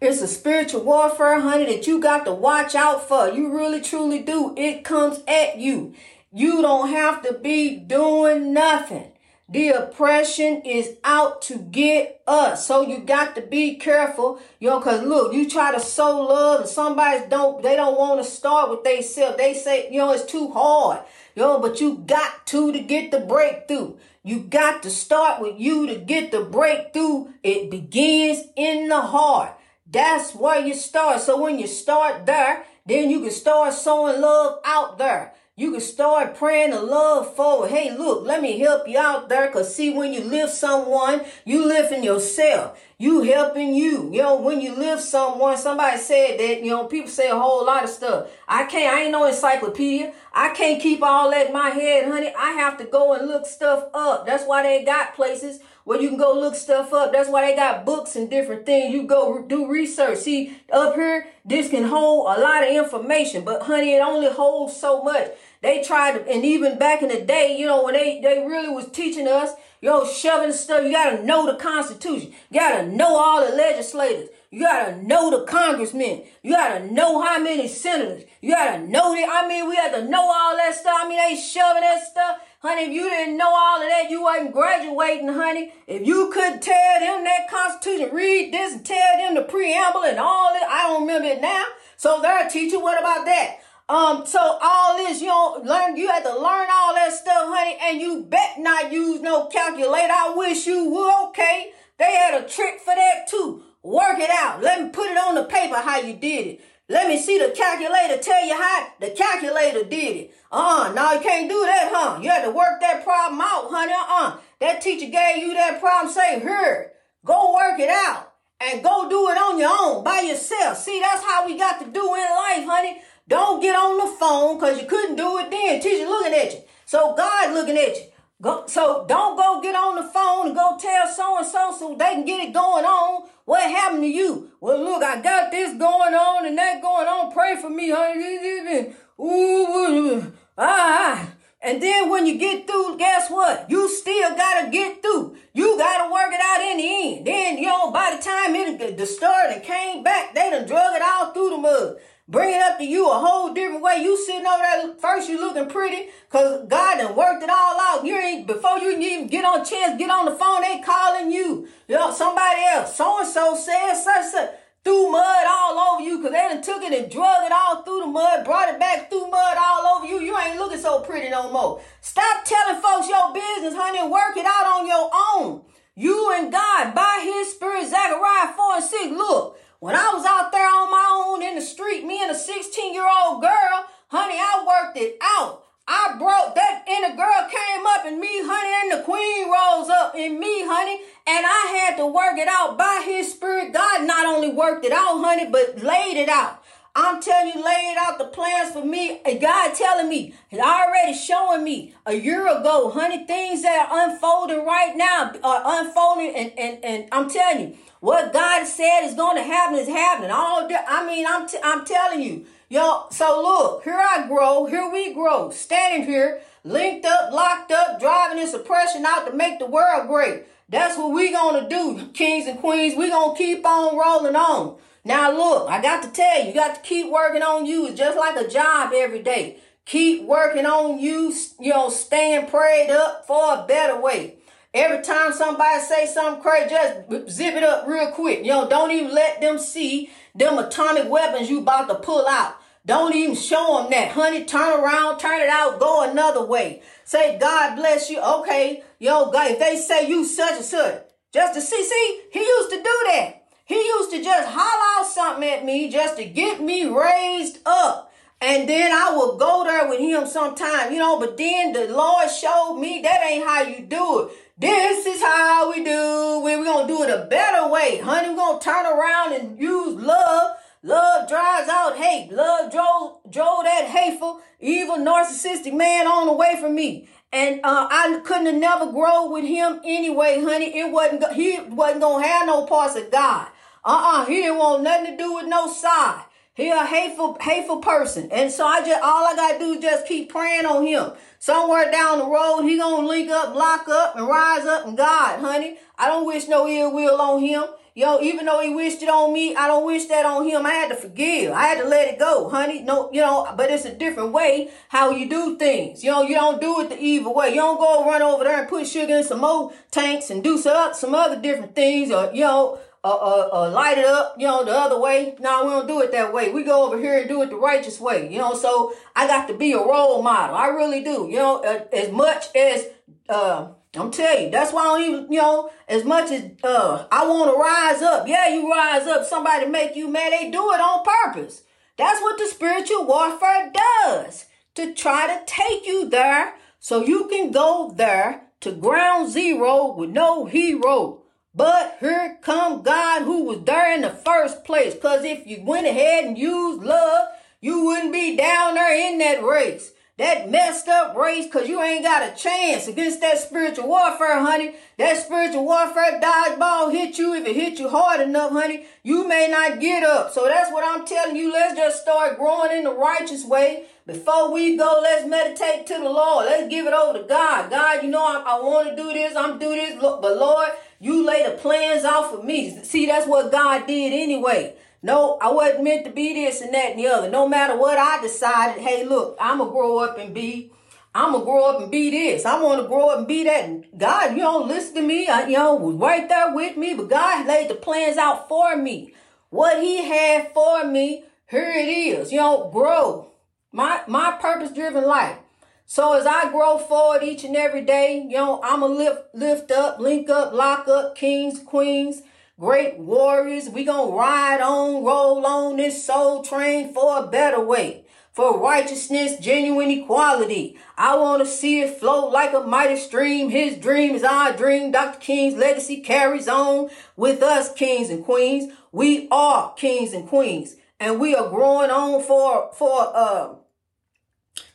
It's 0.00 0.20
a 0.22 0.26
spiritual 0.26 0.82
warfare, 0.82 1.40
honey, 1.40 1.66
that 1.66 1.86
you 1.86 2.00
got 2.00 2.24
to 2.24 2.32
watch 2.32 2.74
out 2.74 3.06
for. 3.06 3.28
You 3.28 3.56
really, 3.56 3.80
truly 3.80 4.20
do. 4.20 4.54
It 4.56 4.82
comes 4.82 5.22
at 5.28 5.58
you. 5.58 5.94
You 6.32 6.62
don't 6.62 6.88
have 6.88 7.22
to 7.22 7.34
be 7.34 7.76
doing 7.76 8.52
nothing. 8.52 9.12
The 9.50 9.70
oppression 9.70 10.62
is 10.62 10.96
out 11.02 11.42
to 11.42 11.58
get 11.58 12.22
us. 12.24 12.68
So 12.68 12.82
you 12.82 13.00
got 13.00 13.34
to 13.34 13.42
be 13.42 13.74
careful, 13.74 14.38
you 14.60 14.70
know, 14.70 14.80
cause 14.80 15.02
look, 15.02 15.34
you 15.34 15.50
try 15.50 15.72
to 15.72 15.80
sow 15.80 16.20
love 16.24 16.60
and 16.60 16.68
somebody 16.68 17.24
don't, 17.28 17.60
they 17.60 17.74
don't 17.74 17.98
want 17.98 18.22
to 18.22 18.30
start 18.30 18.70
with 18.70 18.84
they 18.84 19.02
self. 19.02 19.36
They 19.36 19.54
say, 19.54 19.90
you 19.90 19.98
know, 19.98 20.12
it's 20.12 20.24
too 20.24 20.52
hard. 20.52 21.00
Yo, 21.34 21.58
but 21.58 21.80
you 21.80 21.96
got 22.06 22.46
to 22.46 22.70
to 22.70 22.78
get 22.78 23.10
the 23.10 23.18
breakthrough. 23.18 23.96
You 24.22 24.38
got 24.38 24.84
to 24.84 24.90
start 24.90 25.40
with 25.42 25.58
you 25.58 25.88
to 25.88 25.96
get 25.96 26.30
the 26.30 26.42
breakthrough. 26.42 27.32
It 27.42 27.72
begins 27.72 28.44
in 28.54 28.88
the 28.88 29.00
heart. 29.00 29.58
That's 29.90 30.32
where 30.32 30.64
you 30.64 30.74
start. 30.74 31.22
So 31.22 31.40
when 31.40 31.58
you 31.58 31.66
start 31.66 32.24
there, 32.26 32.64
then 32.86 33.10
you 33.10 33.20
can 33.20 33.32
start 33.32 33.74
sowing 33.74 34.20
love 34.20 34.60
out 34.64 34.98
there. 34.98 35.34
You 35.60 35.72
can 35.72 35.82
start 35.82 36.36
praying 36.36 36.70
the 36.70 36.80
love 36.80 37.36
forward. 37.36 37.70
Hey, 37.70 37.94
look, 37.94 38.26
let 38.26 38.40
me 38.40 38.58
help 38.60 38.88
you 38.88 38.96
out 38.96 39.28
there. 39.28 39.50
Cause 39.50 39.74
see, 39.76 39.92
when 39.92 40.14
you 40.14 40.24
lift 40.24 40.54
someone, 40.54 41.20
you 41.44 41.66
lifting 41.66 42.02
yourself. 42.02 42.80
You 42.96 43.20
helping 43.24 43.74
you. 43.74 44.10
You 44.10 44.22
know, 44.22 44.36
when 44.36 44.62
you 44.62 44.74
lift 44.74 45.02
someone, 45.02 45.58
somebody 45.58 45.98
said 45.98 46.40
that, 46.40 46.64
you 46.64 46.70
know, 46.70 46.86
people 46.86 47.10
say 47.10 47.28
a 47.28 47.38
whole 47.38 47.66
lot 47.66 47.84
of 47.84 47.90
stuff. 47.90 48.28
I 48.48 48.64
can't, 48.64 48.94
I 48.94 49.02
ain't 49.02 49.12
no 49.12 49.26
encyclopedia. 49.26 50.14
I 50.32 50.54
can't 50.54 50.80
keep 50.80 51.02
all 51.02 51.30
that 51.30 51.48
in 51.48 51.52
my 51.52 51.68
head, 51.68 52.10
honey. 52.10 52.32
I 52.38 52.52
have 52.52 52.78
to 52.78 52.84
go 52.84 53.12
and 53.12 53.28
look 53.28 53.44
stuff 53.44 53.84
up. 53.92 54.24
That's 54.24 54.44
why 54.44 54.62
they 54.62 54.82
got 54.82 55.14
places 55.14 55.60
where 55.84 56.00
you 56.00 56.08
can 56.08 56.18
go 56.18 56.32
look 56.32 56.54
stuff 56.54 56.92
up. 56.92 57.12
That's 57.12 57.28
why 57.28 57.42
they 57.50 57.56
got 57.56 57.84
books 57.84 58.16
and 58.16 58.30
different 58.30 58.64
things. 58.64 58.94
You 58.94 59.04
go 59.04 59.42
do 59.42 59.68
research. 59.68 60.18
See, 60.18 60.58
up 60.72 60.94
here, 60.94 61.26
this 61.44 61.70
can 61.70 61.84
hold 61.84 62.26
a 62.26 62.40
lot 62.40 62.62
of 62.62 62.74
information, 62.74 63.44
but 63.44 63.62
honey, 63.62 63.94
it 63.94 64.00
only 64.00 64.30
holds 64.30 64.76
so 64.76 65.02
much. 65.02 65.32
They 65.62 65.82
tried 65.82 66.16
and 66.26 66.44
even 66.44 66.78
back 66.78 67.02
in 67.02 67.08
the 67.08 67.20
day, 67.20 67.56
you 67.58 67.66
know, 67.66 67.84
when 67.84 67.94
they, 67.94 68.20
they 68.20 68.44
really 68.46 68.70
was 68.70 68.90
teaching 68.90 69.28
us, 69.28 69.50
yo, 69.82 70.06
shoving 70.06 70.52
stuff, 70.52 70.84
you 70.84 70.92
gotta 70.92 71.22
know 71.22 71.46
the 71.46 71.58
Constitution. 71.58 72.32
You 72.50 72.60
gotta 72.60 72.86
know 72.86 73.16
all 73.16 73.46
the 73.46 73.54
legislators. 73.54 74.30
You 74.50 74.62
gotta 74.62 75.02
know 75.02 75.30
the 75.30 75.44
congressmen. 75.44 76.24
You 76.42 76.54
gotta 76.54 76.90
know 76.90 77.20
how 77.20 77.38
many 77.38 77.68
senators. 77.68 78.24
You 78.40 78.54
gotta 78.54 78.80
know 78.86 79.14
that. 79.14 79.28
I 79.30 79.46
mean, 79.46 79.68
we 79.68 79.76
had 79.76 79.94
to 79.94 80.08
know 80.08 80.22
all 80.22 80.56
that 80.56 80.74
stuff. 80.74 81.02
I 81.02 81.08
mean, 81.08 81.18
they 81.18 81.40
shoving 81.40 81.82
that 81.82 82.04
stuff. 82.10 82.38
Honey, 82.60 82.86
if 82.86 82.92
you 82.92 83.08
didn't 83.08 83.36
know 83.36 83.48
all 83.48 83.80
of 83.80 83.88
that, 83.88 84.10
you 84.10 84.22
wasn't 84.22 84.52
graduating, 84.52 85.28
honey. 85.28 85.72
If 85.86 86.06
you 86.06 86.30
could 86.32 86.60
tell 86.60 87.00
them 87.00 87.24
that 87.24 87.48
Constitution, 87.48 88.14
read 88.14 88.52
this 88.52 88.74
and 88.74 88.84
tell 88.84 89.16
them 89.18 89.34
the 89.34 89.42
preamble 89.42 90.02
and 90.02 90.18
all 90.18 90.52
that, 90.52 90.68
I 90.68 90.88
don't 90.88 91.02
remember 91.02 91.28
it 91.28 91.40
now. 91.40 91.64
So 91.96 92.20
they're 92.20 92.46
a 92.46 92.50
teacher. 92.50 92.80
What 92.80 92.98
about 92.98 93.26
that? 93.26 93.58
Um, 93.90 94.24
so 94.24 94.38
all 94.38 94.96
this, 94.96 95.20
you 95.20 95.26
don't 95.26 95.66
learn, 95.66 95.96
you 95.96 96.06
had 96.06 96.22
to 96.22 96.32
learn 96.32 96.68
all 96.72 96.94
that 96.94 97.12
stuff, 97.12 97.48
honey, 97.48 97.76
and 97.82 98.00
you 98.00 98.22
bet 98.22 98.60
not 98.60 98.92
use 98.92 99.20
no 99.20 99.46
calculator. 99.46 100.12
I 100.12 100.32
wish 100.36 100.64
you 100.64 100.88
would, 100.90 101.28
okay? 101.30 101.72
They 101.98 102.14
had 102.14 102.40
a 102.40 102.48
trick 102.48 102.78
for 102.78 102.94
that 102.94 103.26
too. 103.28 103.64
Work 103.82 104.20
it 104.20 104.30
out. 104.30 104.62
Let 104.62 104.80
me 104.80 104.90
put 104.90 105.10
it 105.10 105.18
on 105.18 105.34
the 105.34 105.42
paper 105.42 105.74
how 105.74 105.98
you 105.98 106.14
did 106.14 106.46
it. 106.46 106.60
Let 106.88 107.08
me 107.08 107.18
see 107.18 107.38
the 107.38 107.50
calculator 107.50 108.22
tell 108.22 108.46
you 108.46 108.54
how 108.54 108.92
the 109.00 109.10
calculator 109.10 109.82
did 109.82 110.16
it. 110.16 110.34
Uh, 110.52 110.92
no, 110.94 111.12
you 111.14 111.20
can't 111.20 111.48
do 111.48 111.60
that, 111.66 111.90
huh? 111.92 112.20
You 112.22 112.30
had 112.30 112.44
to 112.44 112.52
work 112.52 112.80
that 112.80 113.02
problem 113.02 113.40
out, 113.40 113.70
honey. 113.70 113.92
Uh, 113.96 114.36
that 114.60 114.82
teacher 114.82 115.10
gave 115.10 115.38
you 115.38 115.52
that 115.54 115.80
problem. 115.80 116.14
Say, 116.14 116.38
here, 116.38 116.92
go 117.24 117.54
work 117.54 117.80
it 117.80 117.90
out 117.90 118.34
and 118.60 118.84
go 118.84 119.08
do 119.08 119.28
it 119.30 119.38
on 119.38 119.58
your 119.58 119.70
own 119.72 120.04
by 120.04 120.20
yourself. 120.20 120.78
See, 120.78 121.00
that's 121.00 121.24
how 121.24 121.44
we 121.44 121.58
got 121.58 121.80
to 121.80 121.86
do 121.86 122.14
in 122.14 122.20
life, 122.20 122.64
honey. 122.64 123.02
Don't 123.30 123.62
get 123.62 123.76
on 123.76 123.96
the 123.96 124.16
phone 124.18 124.58
because 124.58 124.80
you 124.80 124.88
couldn't 124.88 125.14
do 125.14 125.38
it 125.38 125.52
then. 125.52 125.80
Teacher 125.80 126.04
looking 126.04 126.34
at 126.34 126.52
you. 126.52 126.60
So 126.84 127.14
God 127.14 127.54
looking 127.54 127.78
at 127.78 127.94
you. 127.94 128.02
Go, 128.42 128.64
so 128.66 129.04
don't 129.06 129.36
go 129.36 129.60
get 129.62 129.76
on 129.76 129.94
the 129.94 130.02
phone 130.02 130.48
and 130.48 130.56
go 130.56 130.76
tell 130.76 131.06
so 131.06 131.38
and 131.38 131.46
so 131.46 131.72
so 131.78 131.94
they 131.94 132.14
can 132.14 132.24
get 132.24 132.48
it 132.48 132.52
going 132.52 132.84
on. 132.84 133.28
What 133.44 133.62
happened 133.62 134.02
to 134.02 134.08
you? 134.08 134.50
Well, 134.60 134.82
look, 134.82 135.04
I 135.04 135.20
got 135.20 135.52
this 135.52 135.78
going 135.78 136.12
on 136.12 136.44
and 136.44 136.58
that 136.58 136.82
going 136.82 137.06
on. 137.06 137.32
Pray 137.32 137.54
for 137.54 137.70
me, 137.70 137.90
honey. 137.90 138.94
Ooh, 139.20 140.32
ah, 140.58 141.22
ah. 141.22 141.30
And 141.62 141.82
then 141.82 142.08
when 142.08 142.26
you 142.26 142.38
get 142.38 142.66
through, 142.66 142.96
guess 142.96 143.30
what? 143.30 143.70
You 143.70 143.88
still 143.88 144.34
gotta 144.34 144.70
get 144.70 145.02
through. 145.02 145.36
You 145.52 145.76
gotta 145.76 146.10
work 146.10 146.32
it 146.32 146.40
out 146.42 146.62
in 146.62 146.78
the 146.78 147.16
end. 147.16 147.26
Then, 147.26 147.58
you 147.58 147.66
know, 147.66 147.92
by 147.92 148.16
the 148.16 148.22
time 148.22 148.56
it 148.56 148.96
the 148.96 149.52
and 149.52 149.62
came 149.62 150.02
back, 150.02 150.34
they 150.34 150.50
done 150.50 150.66
drug 150.66 150.96
it 150.96 151.02
all 151.02 151.32
through 151.32 151.50
the 151.50 151.58
mud. 151.58 151.96
Bring 152.30 152.54
it 152.54 152.62
up 152.62 152.78
to 152.78 152.84
you 152.84 153.10
a 153.10 153.18
whole 153.18 153.52
different 153.52 153.82
way. 153.82 153.96
You 154.02 154.16
sitting 154.16 154.46
over 154.46 154.62
there, 154.62 154.94
first 154.94 155.28
you 155.28 155.40
looking 155.40 155.68
pretty, 155.68 156.10
cause 156.28 156.64
God 156.68 156.98
done 156.98 157.16
worked 157.16 157.42
it 157.42 157.50
all 157.50 157.76
out. 157.80 158.04
You 158.04 158.16
ain't, 158.16 158.46
before 158.46 158.78
you 158.78 158.96
even 158.96 159.26
get 159.26 159.44
on 159.44 159.64
chance, 159.64 159.98
get 159.98 160.10
on 160.10 160.26
the 160.26 160.36
phone, 160.36 160.62
they 160.62 160.80
calling 160.80 161.32
you. 161.32 161.66
You 161.88 161.96
know, 161.96 162.12
somebody 162.12 162.60
else, 162.70 162.96
so-and-so 162.96 163.56
said 163.56 163.94
such, 163.94 164.30
such 164.30 164.50
threw 164.84 165.10
mud 165.10 165.44
all 165.48 165.76
over 165.76 166.02
you 166.02 166.18
because 166.18 166.30
they 166.30 166.38
done 166.38 166.62
took 166.62 166.82
it 166.84 166.92
and 166.92 167.10
drug 167.10 167.44
it 167.44 167.52
all 167.52 167.82
through 167.82 168.00
the 168.00 168.06
mud, 168.06 168.44
brought 168.44 168.68
it 168.68 168.78
back, 168.78 169.10
threw 169.10 169.28
mud 169.28 169.56
all 169.58 169.96
over 169.96 170.06
you. 170.06 170.20
You 170.20 170.38
ain't 170.38 170.56
looking 170.56 170.78
so 170.78 171.00
pretty 171.00 171.30
no 171.30 171.50
more. 171.50 171.82
Stop 172.00 172.44
telling 172.44 172.80
folks 172.80 173.08
your 173.08 173.34
business, 173.34 173.74
honey, 173.74 173.98
and 173.98 174.10
work 174.10 174.36
it 174.36 174.46
out 174.46 174.78
on 174.78 174.86
your 174.86 175.10
own. 175.34 175.62
You 175.96 176.32
and 176.38 176.52
God, 176.52 176.94
by 176.94 177.22
his 177.24 177.52
spirit, 177.52 177.88
Zechariah 177.88 178.54
4 178.56 178.74
and 178.76 178.84
6. 178.84 179.06
Look, 179.10 179.58
when 179.80 179.94
I 179.94 180.12
was 180.12 180.26
out 180.26 180.52
there 180.52 180.68
on 180.68 180.90
my 180.90 181.24
own 181.24 181.42
in 181.42 181.54
the 181.54 181.62
street, 181.62 182.04
me 182.04 182.22
and 182.22 182.30
a 182.30 182.34
16 182.34 182.92
year 182.92 183.08
old 183.08 183.40
girl, 183.40 183.86
honey, 184.08 184.36
I 184.36 184.64
worked 184.66 184.89
it 185.00 185.16
out. 185.22 185.64
I 185.88 186.14
broke 186.18 186.54
that 186.54 186.84
and 186.88 187.12
the 187.12 187.16
girl 187.16 187.48
came 187.50 187.84
up 187.84 188.06
and 188.06 188.20
me, 188.20 188.30
honey, 188.44 188.92
and 188.92 189.00
the 189.00 189.04
queen 189.04 189.50
rose 189.50 189.88
up 189.88 190.14
in 190.14 190.38
me, 190.38 190.62
honey. 190.64 191.00
And 191.26 191.44
I 191.44 191.80
had 191.80 191.96
to 191.96 192.06
work 192.06 192.38
it 192.38 192.46
out 192.48 192.78
by 192.78 193.02
his 193.04 193.32
spirit. 193.32 193.72
God 193.72 194.06
not 194.06 194.24
only 194.26 194.50
worked 194.50 194.84
it 194.84 194.92
out, 194.92 195.20
honey, 195.20 195.48
but 195.50 195.82
laid 195.82 196.16
it 196.16 196.28
out. 196.28 196.62
I'm 196.94 197.20
telling 197.20 197.52
you, 197.54 197.64
laid 197.64 197.96
out 197.98 198.18
the 198.18 198.26
plans 198.26 198.72
for 198.72 198.84
me. 198.84 199.20
And 199.24 199.40
God 199.40 199.74
telling 199.74 200.08
me, 200.08 200.34
and 200.50 200.60
already 200.60 201.14
showing 201.14 201.64
me 201.64 201.94
a 202.06 202.14
year 202.14 202.46
ago, 202.46 202.90
honey, 202.90 203.24
things 203.26 203.62
that 203.62 203.88
are 203.90 204.10
unfolding 204.10 204.64
right 204.64 204.96
now 204.96 205.32
are 205.42 205.62
unfolding. 205.64 206.34
And, 206.34 206.52
and, 206.58 206.84
and 206.84 207.08
I'm 207.12 207.28
telling 207.28 207.68
you, 207.68 207.76
what 208.00 208.32
God 208.32 208.66
said 208.66 209.02
is 209.04 209.14
going 209.14 209.36
to 209.36 209.42
happen 209.42 209.78
is 209.78 209.88
happening. 209.88 210.30
All 210.30 210.68
I 210.88 211.06
mean, 211.06 211.26
I'm, 211.28 211.48
t- 211.48 211.58
I'm 211.62 211.84
telling 211.84 212.22
you, 212.22 212.46
Yo, 212.72 213.06
so 213.10 213.42
look, 213.42 213.82
here 213.82 213.98
I 214.00 214.28
grow, 214.28 214.64
here 214.66 214.88
we 214.92 215.12
grow, 215.12 215.50
standing 215.50 216.08
here, 216.08 216.40
linked 216.62 217.04
up, 217.04 217.32
locked 217.32 217.72
up, 217.72 217.98
driving 217.98 218.36
this 218.38 218.54
oppression 218.54 219.04
out 219.04 219.26
to 219.26 219.32
make 219.34 219.58
the 219.58 219.66
world 219.66 220.06
great. 220.06 220.44
That's 220.68 220.96
what 220.96 221.10
we 221.10 221.32
gonna 221.32 221.68
do, 221.68 222.06
kings 222.14 222.46
and 222.46 222.60
queens. 222.60 222.94
We 222.96 223.08
gonna 223.10 223.36
keep 223.36 223.66
on 223.66 223.98
rolling 223.98 224.36
on. 224.36 224.78
Now 225.04 225.32
look, 225.32 225.68
I 225.68 225.82
got 225.82 226.04
to 226.04 226.10
tell 226.10 226.42
you, 226.42 226.50
you 226.50 226.54
got 226.54 226.76
to 226.76 226.80
keep 226.88 227.10
working 227.10 227.42
on 227.42 227.66
you. 227.66 227.88
It's 227.88 227.98
just 227.98 228.16
like 228.16 228.36
a 228.36 228.48
job 228.48 228.92
every 228.94 229.20
day. 229.20 229.58
Keep 229.84 230.22
working 230.22 230.64
on 230.64 231.00
you, 231.00 231.34
you 231.58 231.70
know, 231.70 231.90
staying 231.90 232.46
prayed 232.46 232.90
up 232.90 233.26
for 233.26 233.52
a 233.52 233.66
better 233.66 234.00
way. 234.00 234.36
Every 234.72 235.02
time 235.02 235.32
somebody 235.32 235.80
say 235.80 236.06
something 236.06 236.40
crazy, 236.40 236.70
just 236.70 237.32
zip 237.32 237.56
it 237.56 237.64
up 237.64 237.88
real 237.88 238.12
quick. 238.12 238.44
You 238.44 238.52
know, 238.52 238.68
don't 238.68 238.92
even 238.92 239.12
let 239.12 239.40
them 239.40 239.58
see 239.58 240.10
them 240.36 240.58
atomic 240.58 241.08
weapons 241.08 241.50
you 241.50 241.58
about 241.58 241.88
to 241.88 241.96
pull 241.96 242.24
out. 242.28 242.54
Don't 242.86 243.14
even 243.14 243.36
show 243.36 243.82
them 243.82 243.90
that. 243.90 244.12
Honey, 244.12 244.44
turn 244.44 244.80
around, 244.80 245.18
turn 245.18 245.40
it 245.40 245.48
out, 245.48 245.78
go 245.78 246.08
another 246.08 246.44
way. 246.44 246.82
Say, 247.04 247.38
God 247.38 247.76
bless 247.76 248.08
you. 248.08 248.20
Okay, 248.20 248.82
yo, 248.98 249.30
God, 249.30 249.50
if 249.52 249.58
they 249.58 249.76
say 249.76 250.08
you 250.08 250.24
such 250.24 250.56
and 250.56 250.64
such, 250.64 251.02
just 251.32 251.54
to 251.54 251.60
see, 251.60 251.84
see, 251.84 252.20
he 252.32 252.40
used 252.40 252.70
to 252.70 252.76
do 252.76 253.00
that. 253.08 253.44
He 253.66 253.76
used 253.76 254.10
to 254.10 254.22
just 254.22 254.48
holler 254.50 255.00
out 255.00 255.06
something 255.06 255.48
at 255.48 255.64
me 255.64 255.90
just 255.90 256.16
to 256.16 256.24
get 256.24 256.60
me 256.60 256.86
raised 256.86 257.58
up. 257.66 258.12
And 258.40 258.66
then 258.68 258.90
I 258.90 259.14
would 259.14 259.38
go 259.38 259.64
there 259.64 259.88
with 259.88 260.00
him 260.00 260.26
sometime, 260.26 260.92
you 260.92 260.98
know, 260.98 261.20
but 261.20 261.36
then 261.36 261.74
the 261.74 261.86
Lord 261.88 262.30
showed 262.30 262.78
me 262.80 263.02
that 263.02 263.22
ain't 263.22 263.44
how 263.44 263.62
you 263.62 263.82
do 263.84 264.20
it. 264.22 264.30
This 264.56 265.06
is 265.06 265.22
how 265.22 265.70
we 265.70 265.84
do. 265.84 266.40
We're 266.42 266.64
going 266.64 266.86
to 266.86 266.92
do 266.92 267.02
it 267.02 267.10
a 267.10 267.26
better 267.26 267.68
way. 267.68 267.98
Honey, 267.98 268.30
we're 268.30 268.36
going 268.36 268.58
to 268.58 268.64
turn 268.64 268.86
around 268.86 269.34
and 269.34 269.60
use 269.60 269.94
love 269.94 270.56
Love 270.82 271.28
drives 271.28 271.68
out 271.68 271.96
hate. 271.98 272.32
Love 272.32 272.72
drove 272.72 273.18
drove 273.30 273.64
that 273.64 273.84
hateful, 273.84 274.40
evil, 274.58 274.96
narcissistic 274.96 275.74
man 275.74 276.06
on 276.06 276.26
away 276.26 276.56
from 276.58 276.74
me. 276.74 277.06
And 277.32 277.60
uh, 277.62 277.86
I 277.90 278.20
couldn't 278.24 278.46
have 278.46 278.54
never 278.54 278.90
grow 278.90 279.30
with 279.30 279.44
him 279.44 279.80
anyway, 279.84 280.40
honey. 280.42 280.78
It 280.78 280.90
wasn't 280.90 281.32
he 281.34 281.60
wasn't 281.68 282.00
gonna 282.00 282.26
have 282.26 282.46
no 282.46 282.64
parts 282.64 282.96
of 282.96 283.10
God. 283.10 283.48
Uh-uh. 283.84 284.24
He 284.24 284.36
didn't 284.36 284.56
want 284.56 284.82
nothing 284.82 285.10
to 285.10 285.16
do 285.22 285.34
with 285.34 285.46
no 285.46 285.70
side. 285.70 286.24
He 286.54 286.70
a 286.70 286.84
hateful, 286.84 287.36
hateful 287.40 287.78
person. 287.78 288.30
And 288.32 288.50
so 288.50 288.66
I 288.66 288.80
just 288.80 289.02
all 289.02 289.26
I 289.26 289.36
gotta 289.36 289.58
do 289.58 289.72
is 289.74 289.82
just 289.82 290.06
keep 290.06 290.30
praying 290.30 290.64
on 290.64 290.86
him. 290.86 291.12
Somewhere 291.38 291.90
down 291.90 292.18
the 292.20 292.26
road, 292.26 292.62
he 292.62 292.78
gonna 292.78 293.06
link 293.06 293.30
up, 293.30 293.54
lock 293.54 293.86
up, 293.88 294.16
and 294.16 294.26
rise 294.26 294.64
up 294.64 294.86
in 294.86 294.96
God, 294.96 295.40
honey. 295.40 295.76
I 295.98 296.08
don't 296.08 296.26
wish 296.26 296.48
no 296.48 296.66
ill 296.66 296.94
will 296.94 297.20
on 297.20 297.42
him. 297.42 297.64
Yo, 297.94 298.20
even 298.20 298.46
though 298.46 298.60
he 298.60 298.72
wished 298.72 299.02
it 299.02 299.08
on 299.08 299.32
me, 299.32 299.54
I 299.56 299.66
don't 299.66 299.84
wish 299.84 300.06
that 300.06 300.24
on 300.24 300.48
him. 300.48 300.64
I 300.64 300.70
had 300.70 300.88
to 300.90 300.94
forgive. 300.94 301.52
I 301.52 301.62
had 301.64 301.82
to 301.82 301.88
let 301.88 302.08
it 302.08 302.18
go, 302.18 302.48
honey. 302.48 302.82
No, 302.82 303.10
you 303.12 303.20
know, 303.20 303.52
but 303.56 303.70
it's 303.70 303.84
a 303.84 303.94
different 303.94 304.32
way 304.32 304.70
how 304.88 305.10
you 305.10 305.28
do 305.28 305.58
things. 305.58 306.04
You 306.04 306.10
know, 306.12 306.22
you 306.22 306.34
don't 306.34 306.60
do 306.60 306.80
it 306.80 306.90
the 306.90 307.00
evil 307.00 307.34
way. 307.34 307.50
You 307.50 307.56
don't 307.56 307.78
go 307.78 308.06
run 308.06 308.22
over 308.22 308.44
there 308.44 308.60
and 308.60 308.68
put 308.68 308.86
sugar 308.86 309.16
in 309.16 309.24
some 309.24 309.44
old 309.44 309.72
tanks 309.90 310.30
and 310.30 310.42
do 310.44 310.56
some, 310.56 310.94
some 310.94 311.14
other 311.14 311.40
different 311.40 311.74
things 311.74 312.12
or, 312.12 312.30
you 312.32 312.42
know, 312.42 312.78
uh, 313.02 313.08
uh, 313.08 313.48
uh, 313.52 313.70
light 313.70 313.96
it 313.96 314.04
up, 314.04 314.36
you 314.38 314.46
know, 314.46 314.62
the 314.64 314.72
other 314.72 315.00
way. 315.00 315.34
No, 315.40 315.64
we 315.64 315.70
don't 315.70 315.88
do 315.88 316.00
it 316.02 316.12
that 316.12 316.32
way. 316.32 316.52
We 316.52 316.62
go 316.62 316.86
over 316.86 316.98
here 316.98 317.18
and 317.18 317.28
do 317.28 317.42
it 317.42 317.50
the 317.50 317.56
righteous 317.56 317.98
way, 317.98 318.30
you 318.30 318.38
know. 318.38 318.54
So 318.54 318.92
I 319.16 319.26
got 319.26 319.48
to 319.48 319.54
be 319.54 319.72
a 319.72 319.78
role 319.78 320.22
model. 320.22 320.54
I 320.54 320.68
really 320.68 321.02
do, 321.02 321.26
you 321.28 321.36
know, 321.36 321.62
uh, 321.62 321.86
as 321.92 322.12
much 322.12 322.54
as, 322.54 322.86
uh, 323.28 323.68
I'm 323.96 324.12
telling 324.12 324.44
you, 324.44 324.50
that's 324.50 324.72
why 324.72 324.82
I 324.82 324.98
don't 324.98 325.02
even, 325.02 325.32
you 325.32 325.40
know, 325.40 325.70
as 325.88 326.04
much 326.04 326.30
as 326.30 326.44
uh 326.62 327.06
I 327.10 327.26
want 327.26 327.50
to 327.50 327.58
rise 327.58 328.02
up. 328.02 328.28
Yeah, 328.28 328.48
you 328.48 328.70
rise 328.70 329.06
up, 329.06 329.26
somebody 329.26 329.66
make 329.66 329.96
you 329.96 330.08
mad, 330.08 330.32
they 330.32 330.50
do 330.50 330.70
it 330.72 330.80
on 330.80 331.04
purpose. 331.04 331.64
That's 331.96 332.20
what 332.20 332.38
the 332.38 332.46
spiritual 332.46 333.04
warfare 333.04 333.72
does. 334.04 334.46
To 334.76 334.94
try 334.94 335.26
to 335.26 335.42
take 335.44 335.86
you 335.86 336.08
there 336.08 336.54
so 336.78 337.04
you 337.04 337.26
can 337.26 337.50
go 337.50 337.92
there 337.96 338.42
to 338.60 338.72
ground 338.72 339.30
zero 339.30 339.92
with 339.92 340.10
no 340.10 340.44
hero. 340.44 341.22
But 341.52 341.96
here 341.98 342.38
come 342.42 342.82
God 342.82 343.22
who 343.22 343.44
was 343.44 343.64
there 343.64 343.92
in 343.92 344.02
the 344.02 344.10
first 344.10 344.64
place. 344.64 344.94
Cause 345.02 345.24
if 345.24 345.48
you 345.48 345.64
went 345.64 345.88
ahead 345.88 346.26
and 346.26 346.38
used 346.38 346.84
love, 346.84 347.28
you 347.60 347.84
wouldn't 347.84 348.12
be 348.12 348.36
down 348.36 348.74
there 348.74 348.96
in 348.96 349.18
that 349.18 349.42
race 349.42 349.92
that 350.20 350.50
messed 350.50 350.86
up 350.86 351.16
race 351.16 351.46
because 351.46 351.66
you 351.66 351.80
ain't 351.80 352.04
got 352.04 352.22
a 352.22 352.36
chance 352.36 352.86
against 352.86 353.22
that 353.22 353.38
spiritual 353.38 353.88
warfare, 353.88 354.38
honey. 354.38 354.74
That 354.98 355.16
spiritual 355.16 355.64
warfare 355.64 356.20
dodgeball 356.20 356.92
hit 356.92 357.16
you. 357.16 357.32
If 357.32 357.46
it 357.46 357.56
hit 357.56 357.78
you 357.78 357.88
hard 357.88 358.20
enough, 358.20 358.52
honey, 358.52 358.84
you 359.02 359.26
may 359.26 359.48
not 359.48 359.80
get 359.80 360.04
up. 360.04 360.30
So 360.30 360.44
that's 360.44 360.70
what 360.70 360.84
I'm 360.86 361.06
telling 361.06 361.36
you. 361.36 361.50
Let's 361.50 361.74
just 361.74 362.02
start 362.02 362.36
growing 362.36 362.76
in 362.76 362.84
the 362.84 362.92
righteous 362.92 363.46
way. 363.46 363.86
Before 364.06 364.52
we 364.52 364.76
go, 364.76 365.00
let's 365.00 365.26
meditate 365.26 365.86
to 365.86 365.94
the 365.94 366.10
Lord. 366.10 366.44
Let's 366.44 366.68
give 366.68 366.86
it 366.86 366.92
over 366.92 367.18
to 367.18 367.24
God. 367.24 367.70
God, 367.70 368.02
you 368.02 368.10
know, 368.10 368.22
I, 368.22 368.42
I 368.46 368.60
want 368.60 368.90
to 368.90 368.96
do 368.96 369.14
this. 369.14 369.34
I'm 369.34 369.58
do 369.58 369.70
this. 369.70 369.98
But 369.98 370.36
Lord, 370.36 370.68
you 371.00 371.24
lay 371.24 371.44
the 371.44 371.56
plans 371.56 372.04
out 372.04 372.30
for 372.30 372.42
me. 372.42 372.78
See, 372.82 373.06
that's 373.06 373.26
what 373.26 373.50
God 373.50 373.86
did 373.86 374.12
anyway. 374.12 374.74
No, 375.02 375.38
I 375.40 375.50
wasn't 375.50 375.84
meant 375.84 376.04
to 376.04 376.10
be 376.12 376.34
this 376.34 376.60
and 376.60 376.74
that 376.74 376.90
and 376.90 376.98
the 376.98 377.06
other. 377.06 377.30
No 377.30 377.48
matter 377.48 377.76
what 377.76 377.98
I 377.98 378.20
decided, 378.20 378.82
hey, 378.82 379.04
look, 379.04 379.36
I'm 379.40 379.58
going 379.58 379.70
to 379.70 379.72
grow 379.72 379.98
up 379.98 380.18
and 380.18 380.34
be, 380.34 380.70
I'm 381.14 381.32
going 381.32 381.42
to 381.42 381.46
grow 381.46 381.64
up 381.70 381.80
and 381.80 381.90
be 381.90 382.10
this. 382.10 382.44
I 382.44 382.60
want 382.60 382.82
to 382.82 382.88
grow 382.88 383.08
up 383.08 383.18
and 383.18 383.26
be 383.26 383.44
that. 383.44 383.64
And 383.64 383.86
God, 383.96 384.32
you 384.32 384.42
don't 384.42 384.68
listen 384.68 384.96
to 384.96 385.02
me. 385.02 385.26
I, 385.26 385.46
you 385.46 385.56
know, 385.56 385.74
was 385.74 385.96
right 385.96 386.28
there 386.28 386.54
with 386.54 386.76
me, 386.76 386.94
but 386.94 387.08
God 387.08 387.46
laid 387.46 387.70
the 387.70 387.74
plans 387.74 388.18
out 388.18 388.48
for 388.48 388.76
me. 388.76 389.14
What 389.48 389.82
he 389.82 390.04
had 390.04 390.52
for 390.52 390.84
me, 390.84 391.24
here 391.48 391.70
it 391.70 391.88
is. 391.88 392.30
You 392.30 392.38
know, 392.38 392.70
grow. 392.70 393.32
My, 393.72 394.02
my 394.06 394.36
purpose 394.40 394.72
driven 394.72 395.04
life. 395.04 395.38
So 395.86 396.12
as 396.12 396.24
I 396.24 396.50
grow 396.52 396.78
forward 396.78 397.24
each 397.24 397.42
and 397.42 397.56
every 397.56 397.80
day, 397.80 398.24
you 398.28 398.36
know, 398.36 398.60
I'm 398.62 398.80
going 398.80 398.92
to 398.92 398.98
lift, 398.98 399.34
lift 399.34 399.70
up, 399.72 399.98
link 399.98 400.30
up, 400.30 400.52
lock 400.52 400.86
up, 400.86 401.16
kings, 401.16 401.58
queens, 401.58 402.22
great 402.60 402.98
warriors. 402.98 403.70
We 403.70 403.84
gonna 403.84 404.14
ride 404.14 404.60
on, 404.60 405.02
roll 405.02 405.44
on 405.46 405.78
this 405.78 406.04
soul 406.04 406.42
train 406.42 406.92
for 406.92 407.18
a 407.18 407.26
better 407.26 407.60
way. 407.60 408.04
For 408.32 408.60
righteousness, 408.60 409.40
genuine 409.40 409.90
equality. 409.90 410.78
I 410.96 411.16
want 411.16 411.42
to 411.42 411.46
see 411.46 411.80
it 411.80 411.98
flow 411.98 412.28
like 412.28 412.52
a 412.54 412.60
mighty 412.60 412.96
stream. 412.96 413.50
His 413.50 413.76
dream 413.76 414.14
is 414.14 414.22
our 414.22 414.52
dream. 414.56 414.92
Dr. 414.92 415.18
King's 415.18 415.56
legacy 415.56 416.00
carries 416.00 416.46
on 416.46 416.90
with 417.16 417.42
us, 417.42 417.72
kings 417.74 418.08
and 418.08 418.24
queens. 418.24 418.72
We 418.92 419.26
are 419.32 419.74
kings 419.74 420.12
and 420.12 420.28
queens. 420.28 420.76
And 421.00 421.18
we 421.18 421.34
are 421.34 421.48
growing 421.48 421.90
on 421.90 422.22
for, 422.22 422.70
for, 422.74 423.16
uh, 423.16 423.54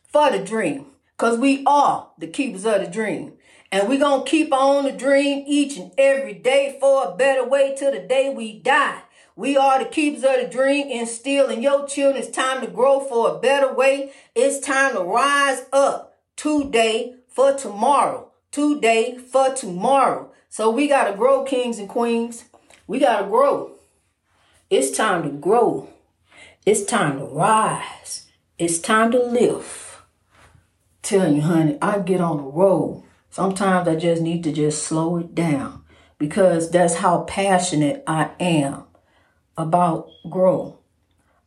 for 0.08 0.32
the 0.32 0.44
dream. 0.44 0.88
Cause 1.18 1.38
we 1.38 1.64
are 1.66 2.10
the 2.18 2.28
keepers 2.28 2.66
of 2.66 2.82
the 2.82 2.88
dream. 2.88 3.35
And 3.76 3.90
we're 3.90 4.00
going 4.00 4.24
to 4.24 4.32
keep 4.32 4.54
on 4.54 4.86
the 4.86 4.94
dream 4.94 5.44
each 5.46 5.76
and 5.76 5.92
every 5.98 6.34
day 6.34 6.78
for 6.80 7.10
a 7.10 7.16
better 7.18 7.46
way 7.46 7.76
till 7.78 7.92
the 7.92 8.00
day 8.00 8.34
we 8.34 8.58
die. 8.58 9.02
We 9.36 9.58
are 9.58 9.80
the 9.80 9.90
keepers 9.90 10.24
of 10.24 10.38
the 10.40 10.48
dream 10.50 10.88
instill 10.88 11.50
in 11.50 11.62
your 11.62 11.86
children. 11.86 12.24
It's 12.24 12.34
time 12.34 12.62
to 12.62 12.68
grow 12.68 13.02
for 13.02 13.32
a 13.32 13.38
better 13.38 13.74
way. 13.74 14.14
It's 14.34 14.66
time 14.66 14.94
to 14.94 15.02
rise 15.02 15.66
up. 15.74 16.18
today 16.38 17.16
for 17.28 17.52
tomorrow. 17.52 18.32
Today 18.50 19.18
for 19.18 19.54
tomorrow. 19.54 20.32
So 20.48 20.70
we 20.70 20.88
got 20.88 21.12
to 21.12 21.18
grow, 21.18 21.44
kings 21.44 21.78
and 21.78 21.90
queens. 21.90 22.46
We 22.88 23.00
got 23.00 23.24
to 23.24 23.28
grow. 23.28 23.74
It's 24.70 24.96
time 24.96 25.24
to 25.24 25.30
grow. 25.30 25.90
It's 26.66 26.86
time 26.86 27.20
to 27.20 27.26
rise. 27.26 28.28
It's 28.58 28.80
time 28.80 29.12
to 29.12 29.22
live. 29.22 30.02
Tell 31.02 31.30
you, 31.30 31.42
honey, 31.42 31.78
I 31.82 32.00
get 32.00 32.22
on 32.22 32.38
the 32.38 32.44
road. 32.44 33.05
Sometimes 33.36 33.86
I 33.86 33.98
just 33.98 34.22
need 34.22 34.46
to 34.46 34.52
just 34.54 34.84
slow 34.84 35.18
it 35.18 35.36
down 35.36 35.84
because 36.18 36.72
that's 36.72 36.96
how 36.96 37.24
passionate 37.24 38.02
I 38.08 38.30
am 38.40 38.86
about 39.58 40.08
grow. 40.30 40.80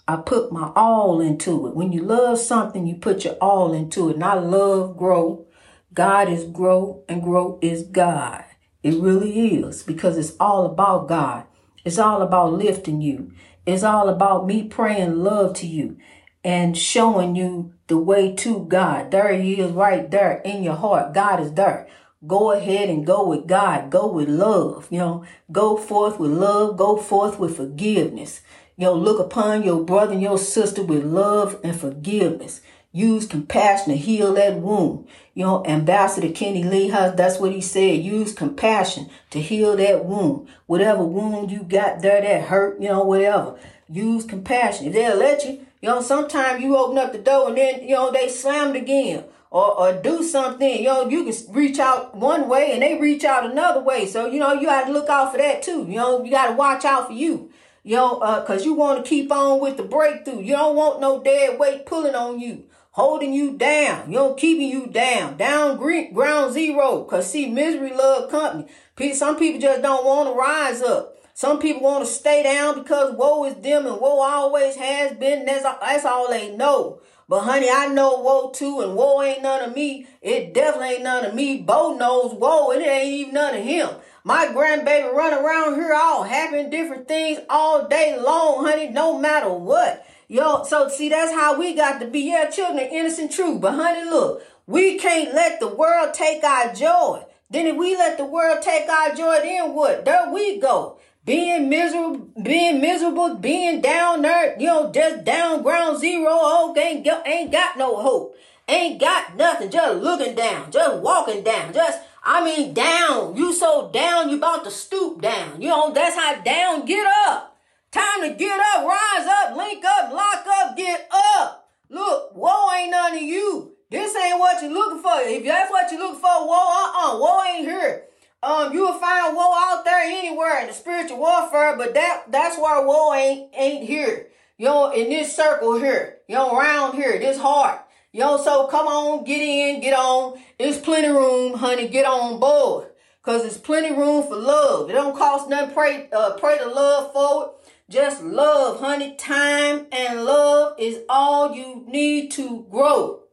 I 0.07 0.17
put 0.17 0.53
my 0.53 0.71
all 0.77 1.19
into 1.23 1.67
it. 1.67 1.75
When 1.75 1.91
you 1.91 2.03
love 2.03 2.41
something, 2.41 2.87
you 2.87 2.97
put 2.97 3.25
your 3.25 3.37
all 3.37 3.73
into 3.73 4.11
it. 4.11 4.17
And 4.17 4.25
I 4.25 4.35
love 4.35 4.99
grow. 4.99 5.47
God 5.95 6.29
is 6.29 6.45
grow 6.45 7.05
and 7.09 7.23
grow 7.23 7.59
is 7.63 7.85
God. 7.85 8.45
It 8.83 9.01
really 9.01 9.57
is 9.57 9.83
because 9.83 10.19
it's 10.19 10.37
all 10.39 10.67
about 10.67 11.09
God. 11.09 11.47
It's 11.87 11.99
all 11.99 12.21
about 12.21 12.53
lifting 12.53 13.01
you. 13.01 13.33
It's 13.65 13.83
all 13.83 14.11
about 14.11 14.47
me 14.47 14.65
praying 14.65 15.17
love 15.17 15.55
to 15.55 15.67
you 15.67 15.97
and 16.45 16.77
showing 16.77 17.37
you 17.37 17.75
the 17.89 17.99
way 17.99 18.35
to 18.37 18.65
God. 18.67 19.11
There 19.11 19.33
he 19.33 19.61
is 19.61 19.73
right 19.73 20.11
there 20.11 20.41
in 20.45 20.63
your 20.63 20.77
heart. 20.77 21.13
God 21.13 21.41
is 21.41 21.53
there. 21.55 21.89
Go 22.27 22.53
ahead 22.53 22.89
and 22.89 23.07
go 23.07 23.27
with 23.27 23.47
God. 23.47 23.91
Go 23.91 24.11
with 24.11 24.29
love. 24.29 24.89
You 24.91 24.99
know, 24.99 25.25
go 25.53 25.77
forth 25.77 26.19
with 26.19 26.31
love. 26.31 26.77
Go 26.77 26.97
forth 26.97 27.39
with 27.39 27.57
forgiveness. 27.57 28.41
You 28.77 28.87
know, 28.87 28.95
look 28.95 29.19
upon 29.21 29.63
your 29.63 29.85
brother 29.85 30.13
and 30.13 30.23
your 30.23 30.39
sister 30.39 30.83
with 30.83 31.05
love 31.05 31.59
and 31.63 31.79
forgiveness. 31.79 32.61
Use 32.93 33.27
compassion 33.27 33.93
to 33.93 33.97
heal 33.97 34.35
that 34.35 34.57
wound. 34.57 35.07
You 35.35 35.45
know, 35.45 35.65
Ambassador 35.67 36.31
Kenny 36.31 36.65
Lee 36.65 36.89
has, 36.89 37.15
that's 37.15 37.39
what 37.39 37.53
he 37.53 37.61
said. 37.61 38.03
Use 38.03 38.33
compassion 38.33 39.11
to 39.31 39.41
heal 39.41 39.77
that 39.77 40.05
wound. 40.05 40.49
Whatever 40.67 41.05
wound 41.05 41.51
you 41.51 41.63
got 41.63 42.01
there 42.01 42.23
that 42.23 42.49
hurt, 42.49 42.81
you 42.81 42.89
know, 42.89 43.05
whatever. 43.05 43.59
Use 43.89 44.25
compassion. 44.25 44.87
If 44.87 44.95
they'll 44.95 45.17
let 45.17 45.45
you, 45.45 45.67
you 45.81 45.89
know, 45.89 46.03
sometimes 46.03 46.63
you 46.63 46.77
open 46.77 46.99
up 46.99 47.13
the 47.13 47.19
door 47.19 47.49
and 47.49 47.57
then, 47.57 47.83
you 47.83 47.95
know, 47.95 48.11
they 48.11 48.29
slam 48.29 48.75
it 48.75 48.83
again. 48.83 49.25
Or, 49.51 49.81
or 49.81 50.03
do 50.03 50.23
something, 50.23 50.77
you 50.77 50.85
know, 50.85 51.09
you 51.09 51.25
can 51.25 51.55
reach 51.55 51.79
out 51.79 52.15
one 52.15 52.51
way 52.51 52.73
and 52.73 52.83
they 52.83 52.99
reach 52.99 53.25
out 53.25 53.51
another 53.51 53.81
way. 53.81 54.05
So, 54.05 54.27
you 54.27 54.39
know, 54.39 54.53
you 54.53 54.67
got 54.67 54.87
to 54.87 54.93
look 54.93 55.09
out 55.09 55.33
for 55.33 55.39
that 55.39 55.63
too. 55.63 55.87
You 55.89 55.97
know, 55.97 56.23
you 56.23 56.31
got 56.31 56.49
to 56.49 56.53
watch 56.53 56.85
out 56.85 57.07
for 57.07 57.15
you. 57.15 57.51
You 57.83 57.97
know, 57.97 58.19
uh, 58.19 58.45
cause 58.45 58.67
you 58.67 58.75
want 58.75 59.03
to 59.03 59.09
keep 59.09 59.33
on 59.33 59.59
with 59.61 59.79
the 59.79 59.85
breakthrough. 59.85 60.43
You 60.43 60.53
don't 60.53 60.77
want 60.77 61.01
no 61.01 61.23
dead 61.23 61.59
weight 61.59 61.87
pulling 61.87 62.15
on 62.15 62.39
you, 62.39 62.65
holding 62.91 63.33
you 63.33 63.57
down. 63.57 64.11
You 64.11 64.19
know, 64.19 64.35
keeping 64.35 64.69
you 64.69 64.87
down, 64.89 65.39
down 65.39 65.79
ground 65.79 66.53
zero. 66.53 67.05
Cause 67.05 67.31
see, 67.31 67.49
misery 67.49 67.95
love 67.95 68.31
company. 68.31 69.15
Some 69.15 69.39
people 69.39 69.63
just 69.63 69.81
don't 69.81 70.05
want 70.05 70.29
to 70.29 70.35
rise 70.35 70.83
up. 70.83 71.18
Some 71.39 71.61
people 71.61 71.83
want 71.83 72.05
to 72.05 72.11
stay 72.11 72.43
down 72.43 72.83
because 72.83 73.15
woe 73.15 73.45
is 73.45 73.55
them 73.55 73.87
and 73.87 74.01
woe 74.01 74.23
always 74.23 74.75
has 74.75 75.13
been. 75.13 75.45
That's, 75.45 75.63
that's 75.63 76.05
all 76.05 76.29
they 76.29 76.51
know. 76.51 77.01
But 77.29 77.43
honey, 77.43 77.69
I 77.73 77.87
know 77.87 78.19
woe 78.23 78.51
too, 78.51 78.81
and 78.81 78.97
woe 78.97 79.23
ain't 79.23 79.43
none 79.43 79.63
of 79.63 79.73
me. 79.73 80.09
It 80.21 80.53
definitely 80.53 80.95
ain't 80.95 81.05
none 81.05 81.25
of 81.25 81.37
me. 81.37 81.59
Bo 81.59 81.97
knows 81.97 82.35
woe, 82.35 82.73
and 82.73 82.83
it 82.83 82.89
ain't 82.89 83.15
even 83.15 83.35
none 83.35 83.55
of 83.55 83.63
him. 83.63 83.89
My 84.25 84.47
grandbaby 84.47 85.13
run 85.13 85.33
around 85.33 85.77
here 85.77 85.95
all 85.95 86.25
having 86.25 86.71
different 86.71 87.07
things 87.07 87.39
all 87.49 87.87
day 87.87 88.19
long, 88.21 88.65
honey, 88.65 88.89
no 88.89 89.17
matter 89.17 89.49
what. 89.49 90.05
Yo, 90.27 90.65
so 90.65 90.89
see, 90.89 91.09
that's 91.09 91.31
how 91.31 91.57
we 91.57 91.73
got 91.73 92.01
to 92.01 92.09
be. 92.09 92.23
Yeah, 92.23 92.51
children 92.51 92.85
are 92.85 92.91
innocent, 92.91 93.31
true. 93.31 93.61
But 93.61 93.75
honey, 93.75 94.11
look, 94.11 94.43
we 94.67 94.99
can't 94.99 95.33
let 95.33 95.61
the 95.61 95.69
world 95.69 96.15
take 96.15 96.43
our 96.43 96.75
joy. 96.75 97.25
Then 97.49 97.69
if 97.69 97.77
we 97.77 97.97
let 97.97 98.19
the 98.19 98.25
world 98.25 98.61
take 98.61 98.89
our 98.89 99.15
joy, 99.15 99.39
then 99.41 99.73
what? 99.73 100.05
There 100.05 100.33
we 100.33 100.59
go. 100.59 100.98
Being 101.29 101.69
miserable, 101.69 102.27
being 102.43 102.81
miserable, 102.81 103.35
being 103.35 103.83
down 103.83 104.23
there, 104.23 104.59
you 104.59 104.67
know, 104.67 104.91
just 104.91 105.25
down 105.25 105.63
ground 105.63 105.99
zero. 105.99 106.27
Oh, 106.31 106.75
ain't 106.75 107.05
got, 107.05 107.29
ain't 107.29 107.53
got 107.53 107.77
no 107.77 107.97
hope. 107.97 108.35
Ain't 108.67 108.99
got 108.99 109.37
nothing. 109.37 109.71
Just 109.71 110.03
looking 110.03 110.35
down, 110.35 110.71
just 110.71 111.03
walking 111.03 111.45
down, 111.45 111.75
just 111.75 112.01
I 112.25 112.43
mean, 112.43 112.73
down. 112.73 113.37
You 113.37 113.53
so 113.53 113.91
down, 113.93 114.31
you 114.31 114.39
about 114.39 114.65
to 114.65 114.71
stoop 114.71 115.21
down. 115.21 115.61
You 115.61 115.69
know, 115.69 115.93
that's 115.93 116.17
how 116.17 116.41
down. 116.41 116.87
Get 116.87 117.07
up. 117.27 117.59
Time 117.91 118.23
to 118.23 118.31
get 118.31 118.59
up, 118.59 118.87
rise 118.87 119.27
up, 119.27 119.55
link 119.55 119.85
up, 119.85 120.11
lock 120.11 120.47
up, 120.47 120.79
get 120.79 121.11
up. 121.13 121.69
Look, 121.91 122.35
woe 122.37 122.73
ain't 122.75 122.91
none 122.91 123.17
of 123.17 123.21
you. 123.23 123.77
This 123.91 124.17
ain't 124.17 124.39
what 124.39 124.63
you're 124.63 124.73
looking 124.73 125.03
for. 125.03 125.13
If 125.17 125.45
that's 125.45 125.71
what 125.71 125.93
you're 125.93 126.01
looking 126.01 126.21
for, 126.21 126.47
woe, 126.47 126.55
uh-uh, 126.55 127.19
woe 127.19 127.43
ain't 127.45 127.69
here. 127.69 128.08
Um, 128.43 128.73
you 128.73 128.83
will 128.83 128.99
find 128.99 129.35
woe 129.35 129.53
out 129.57 129.85
there 129.85 130.05
anywhere 130.05 130.61
in 130.61 130.69
the 130.69 130.73
spiritual 130.73 131.19
warfare, 131.19 131.77
but 131.77 131.95
that 131.95 132.25
that's 132.31 132.57
where 132.57 132.87
woe 132.87 133.13
ain't 133.15 133.53
ain't 133.55 133.85
here. 133.85 134.29
You 134.57 134.67
know, 134.67 134.93
in 134.93 135.09
this 135.09 135.35
circle 135.35 135.79
here, 135.79 136.19
you 136.29 136.35
know, 136.35 136.57
around 136.57 136.95
here, 136.95 137.19
this 137.19 137.39
heart. 137.39 137.81
Yo, 138.13 138.37
so 138.39 138.67
come 138.69 138.87
on, 138.87 139.25
get 139.25 139.43
in, 139.43 139.81
get 139.81 139.93
on. 139.93 140.41
There's 140.59 140.79
plenty 140.79 141.09
room, 141.09 141.55
honey. 141.55 141.89
Get 141.89 142.07
on 142.07 142.41
board. 142.41 142.89
Cause 143.23 143.43
there's 143.43 143.59
plenty 143.59 143.95
room 143.95 144.23
for 144.23 144.37
love. 144.37 144.89
It 144.89 144.95
don't 144.95 145.17
cost 145.17 145.51
nothing. 145.51 145.75
Pray, 145.75 146.09
uh, 146.11 146.35
pray 146.39 146.57
to 146.59 146.67
love 146.67 147.13
forward. 147.13 147.55
Just 147.91 148.23
love, 148.23 148.81
honey. 148.81 149.17
Time 149.17 149.87
and 149.93 150.25
love 150.25 150.77
is 150.79 151.01
all 151.09 151.55
you 151.55 151.85
need 151.87 152.31
to 152.33 152.67
grow. 152.71 153.25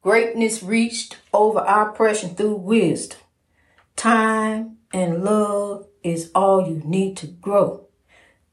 Greatness 0.00 0.62
reached 0.62 1.18
over 1.34 1.58
oppression 1.58 2.34
through 2.34 2.56
wisdom. 2.56 3.18
Time 3.98 4.76
and 4.92 5.24
love 5.24 5.88
is 6.04 6.30
all 6.32 6.68
you 6.68 6.80
need 6.84 7.16
to 7.16 7.26
grow. 7.26 7.88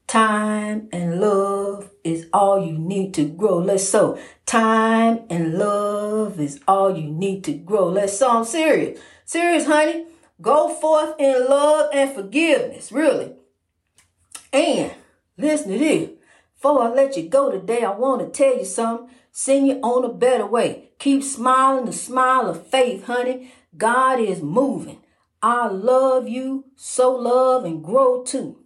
Time 0.08 0.88
and 0.92 1.20
love 1.20 1.88
is 2.02 2.26
all 2.32 2.66
you 2.66 2.76
need 2.76 3.14
to 3.14 3.24
grow. 3.26 3.58
Let's 3.58 3.88
sow. 3.88 4.18
Time 4.44 5.20
and 5.30 5.56
love 5.56 6.40
is 6.40 6.58
all 6.66 6.98
you 6.98 7.08
need 7.08 7.44
to 7.44 7.52
grow. 7.52 7.88
Let's 7.90 8.18
sow. 8.18 8.38
I'm 8.38 8.44
serious. 8.44 8.98
Serious, 9.24 9.66
honey. 9.66 10.06
Go 10.42 10.68
forth 10.68 11.14
in 11.20 11.48
love 11.48 11.90
and 11.94 12.12
forgiveness. 12.12 12.90
Really. 12.90 13.32
And 14.52 14.90
listen 15.38 15.70
to 15.70 15.78
this. 15.78 16.10
Before 16.56 16.82
I 16.82 16.88
let 16.88 17.16
you 17.16 17.28
go 17.28 17.52
today, 17.52 17.84
I 17.84 17.90
want 17.90 18.20
to 18.20 18.36
tell 18.36 18.58
you 18.58 18.64
something. 18.64 19.14
Send 19.30 19.68
you 19.68 19.74
on 19.74 20.04
a 20.04 20.12
better 20.12 20.44
way. 20.46 20.90
Keep 20.98 21.22
smiling 21.22 21.84
the 21.84 21.92
smile 21.92 22.50
of 22.50 22.66
faith, 22.66 23.04
honey. 23.04 23.52
God 23.76 24.18
is 24.18 24.42
moving. 24.42 25.02
I 25.42 25.68
love 25.68 26.28
you. 26.28 26.66
So 26.76 27.14
love 27.14 27.64
and 27.64 27.82
grow 27.82 28.24
too. 28.24 28.65